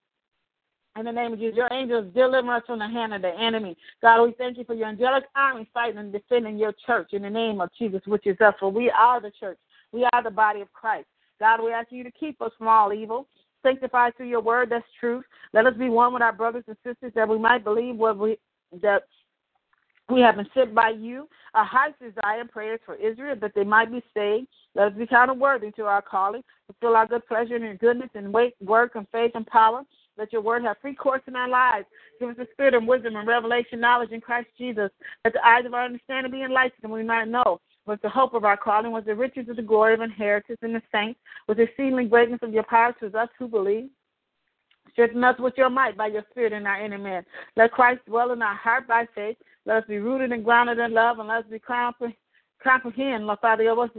[0.99, 3.77] In the name of Jesus, your angels deliver us from the hand of the enemy.
[4.03, 7.31] God, we thank you for your angelic army fighting and defending your church in the
[7.31, 8.55] name of Jesus, which is us.
[8.61, 9.59] For we are the church.
[9.93, 11.07] We are the body of Christ.
[11.41, 13.27] God, we ask you to keep us from all evil.
[13.63, 15.25] Sanctify through your word, that's truth.
[15.53, 18.39] Let us be one with our brothers and sisters that we might believe what we
[18.83, 19.03] that
[20.09, 21.29] we have been sent by you.
[21.55, 24.49] Our highest desire and prayers for Israel that they might be saved.
[24.75, 26.43] Let us be counted worthy to our calling.
[26.67, 29.83] Fulfill our good pleasure and your goodness and wait, work and faith and power.
[30.17, 31.87] Let your word have free course in our lives.
[32.21, 34.91] Give us the spirit of wisdom and revelation, knowledge in Christ Jesus.
[35.25, 38.35] Let the eyes of our understanding be enlightened and we might know was the hope
[38.35, 41.19] of our calling, was the riches of the glory of inheritance in the saints,
[41.49, 43.89] was the exceeding greatness of your power to us who believe.
[44.93, 47.25] Strengthen us with your might by your spirit in our inner man.
[47.57, 49.37] Let Christ dwell in our heart by faith.
[49.65, 51.95] Let us be rooted and grounded in love, and let us be crowned
[52.63, 53.91] comprehend, Lord Father, of us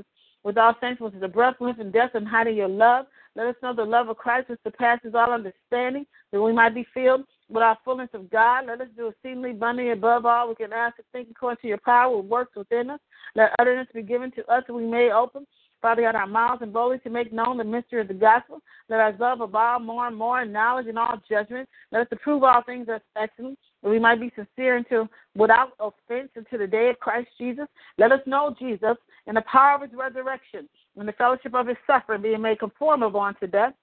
[0.43, 3.05] with all is the breath, length, and depth and height of your love.
[3.35, 6.85] Let us know the love of Christ which surpasses all understanding, that we might be
[6.93, 8.67] filled with our fullness of God.
[8.67, 11.79] Let us do exceedingly abundantly above all we can ask and think according to your
[11.79, 12.99] power which works within us.
[13.35, 15.45] Let utterance be given to us that we may open,
[15.81, 18.61] Father God, our mouths and boldly to make known the mystery of the gospel.
[18.87, 21.67] Let us love above more and more in knowledge and all judgment.
[21.91, 26.29] Let us approve all things as excellent, that we might be sincere until without offense
[26.35, 27.67] until the day of Christ Jesus.
[27.97, 31.77] Let us know Jesus and the power of his resurrection and the fellowship of his
[31.87, 33.73] suffering, being made conformable unto death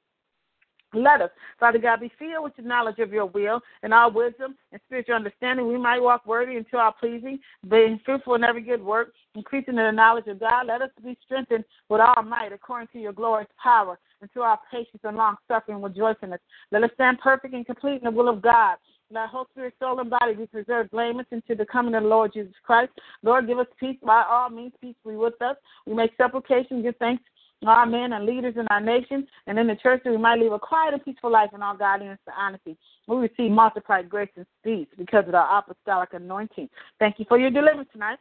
[1.02, 4.56] let us, Father God, be filled with the knowledge of your will and our wisdom
[4.72, 5.68] and spiritual understanding.
[5.68, 7.38] We might walk worthy into our pleasing,
[7.68, 10.66] being fruitful in every good work, increasing in the knowledge of God.
[10.66, 14.58] Let us be strengthened with all might according to your glorious power and to our
[14.70, 16.40] patience and long suffering with joyfulness.
[16.70, 18.76] Let us stand perfect and complete in the will of God
[19.10, 22.32] Let whole spirit, soul, and body be preserved blameless until the coming of the Lord
[22.32, 22.92] Jesus Christ.
[23.22, 24.72] Lord, give us peace by all means.
[24.80, 25.56] Peace be with us.
[25.86, 27.22] We make supplication, give thanks
[27.64, 30.52] our men and leaders in our nation and in the church that we might live
[30.52, 32.76] a quiet and peaceful life in all godliness and honesty.
[33.08, 36.68] We receive multiplied grace and speed because of our apostolic anointing.
[36.98, 38.18] Thank you for your deliverance tonight.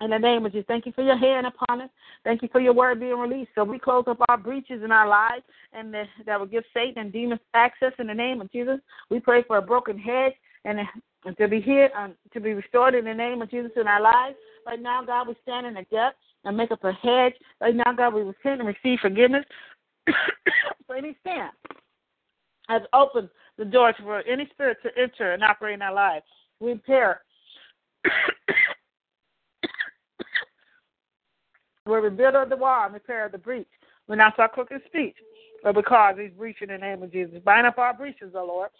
[0.00, 1.90] In the name of Jesus, thank you for your hand upon us.
[2.24, 3.50] Thank you for your word being released.
[3.54, 6.98] So we close up our breaches in our lives and the, that will give Satan
[6.98, 8.80] and demons access in the name of Jesus.
[9.08, 10.80] We pray for a broken hedge and,
[11.38, 14.36] to be here, um, to be restored in the name of Jesus in our lives.
[14.66, 17.34] Right now, God, we stand in the gap and make up a hedge.
[17.60, 19.44] Right now, God, we repent and receive forgiveness
[20.86, 21.48] for any sin.
[22.68, 26.24] Has opened the doors for any spirit to enter and operate in our lives.
[26.60, 27.20] We repair
[31.86, 33.68] we rebuild the wall and repair the breach.
[34.08, 35.16] We not our crooked speech,
[35.62, 37.40] but because he's breaching in the name of Jesus.
[37.44, 38.70] Bind up our breaches, O Lord.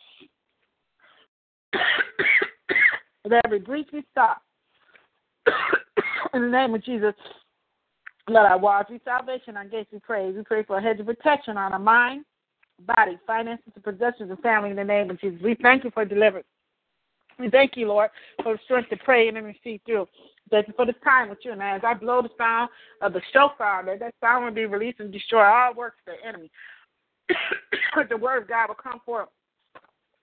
[3.24, 4.42] Let every breach be stopped.
[6.34, 7.14] In the name of Jesus,
[8.28, 10.34] let our walls be salvation, our gates be praise.
[10.36, 12.24] We pray for a hedge of protection on our mind,
[12.86, 15.40] body, finances, and possessions, and family in the name of Jesus.
[15.42, 16.46] We thank you for deliverance.
[17.38, 18.10] We thank you, Lord,
[18.42, 20.06] for the strength to pray and intercede through.
[20.50, 21.52] Thank you for this time with you.
[21.52, 22.70] And as I blow the sound
[23.00, 26.28] of the shofar, that that sound will be released and destroy all works of the
[26.28, 26.50] enemy.
[28.08, 29.28] the word of God will come forth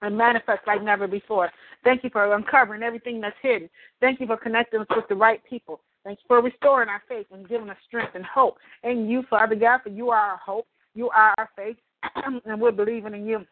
[0.01, 1.51] and manifest like never before.
[1.83, 3.69] Thank you for uncovering everything that's hidden.
[3.99, 5.81] Thank you for connecting us with the right people.
[6.03, 8.57] Thank you for restoring our faith and giving us strength and hope.
[8.83, 10.67] And you, Father God, for you are our hope.
[10.95, 11.77] You are our faith.
[12.45, 13.45] and we're believing in you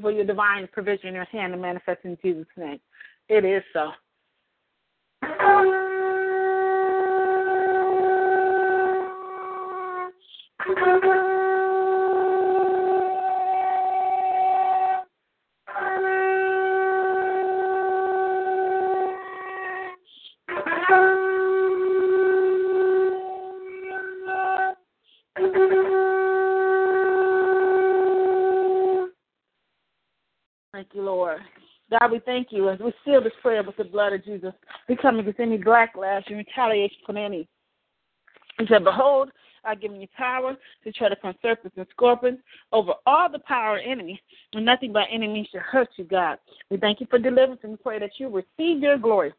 [0.00, 2.80] for your divine provision in your hand to manifest in Jesus' name.
[3.28, 3.90] It is so.
[31.98, 34.54] God, we thank you as we seal this prayer with the blood of Jesus.
[34.88, 37.46] We come against any backlash and retaliation from any.
[38.58, 39.30] He said, Behold,
[39.64, 42.38] I've given you power to tread upon serpents and scorpions
[42.72, 44.20] over all the power of enemy,
[44.54, 46.38] and nothing by any means shall hurt you, God.
[46.70, 49.32] We thank you for deliverance and we pray that you receive your glory.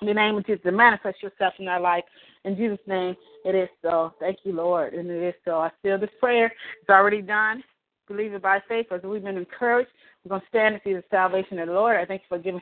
[0.00, 2.04] In the name of Jesus, to manifest yourself in our life.
[2.44, 4.14] In Jesus' name, it is so.
[4.20, 4.94] Thank you, Lord.
[4.94, 5.58] And it is so.
[5.58, 6.52] I seal this prayer.
[6.80, 7.64] It's already done.
[8.08, 9.90] Believe it by faith as we've been encouraged.
[10.24, 11.96] We're going to stand and see the salvation of the Lord.
[11.96, 12.60] I thank you for giving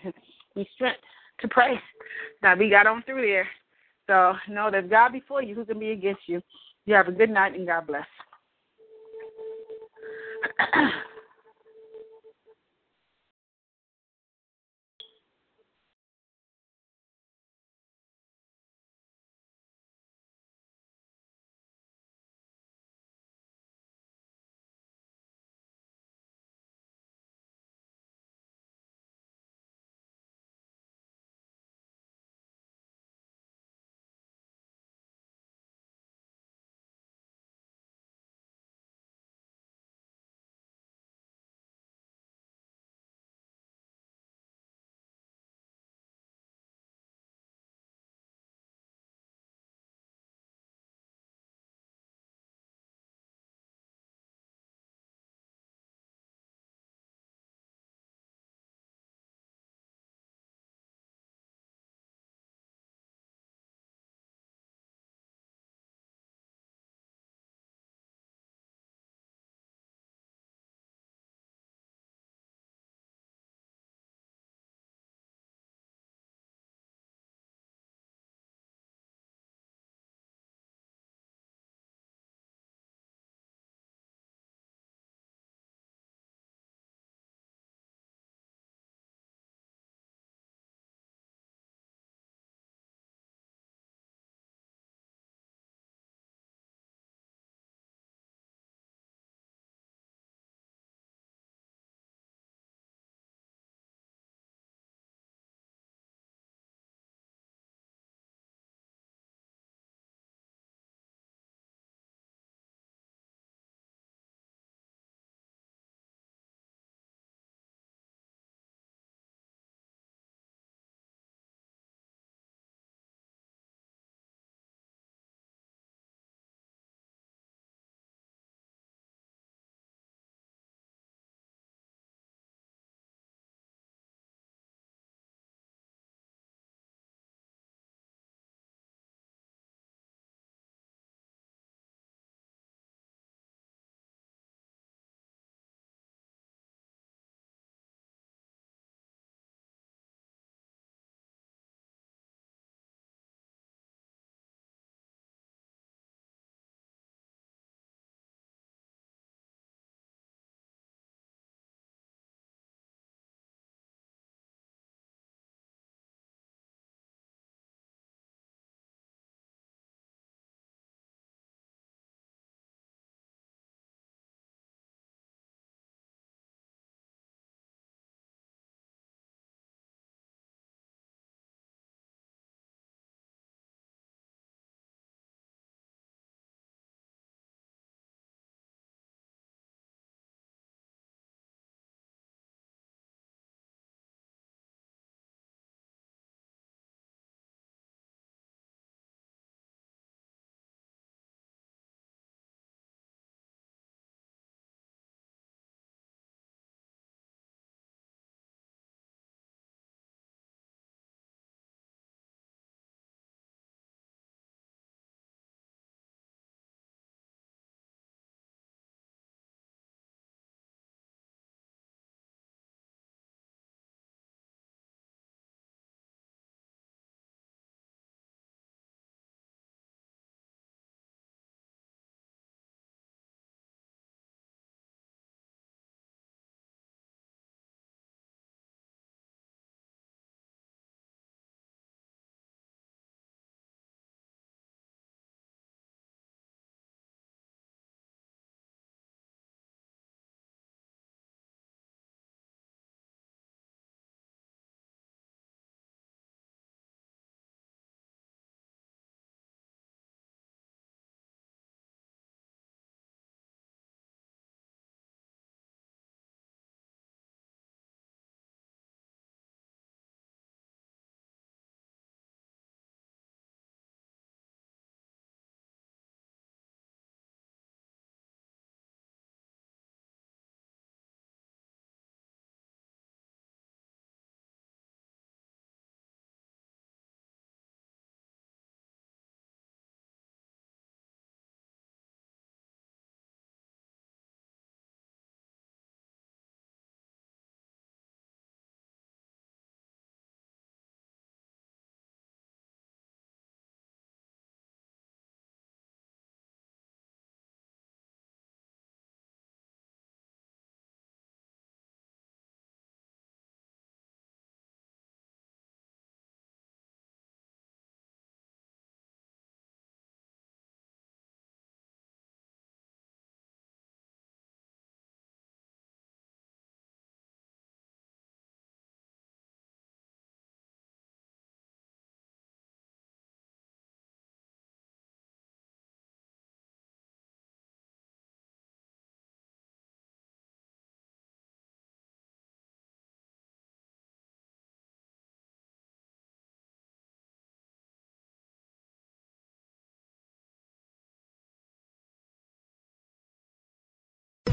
[0.55, 1.01] me strength
[1.41, 1.81] to pray.
[2.43, 3.49] Now, we got on through there.
[4.09, 6.43] So know that God before you, who can be against you?
[6.85, 8.07] You have a good night and God bless.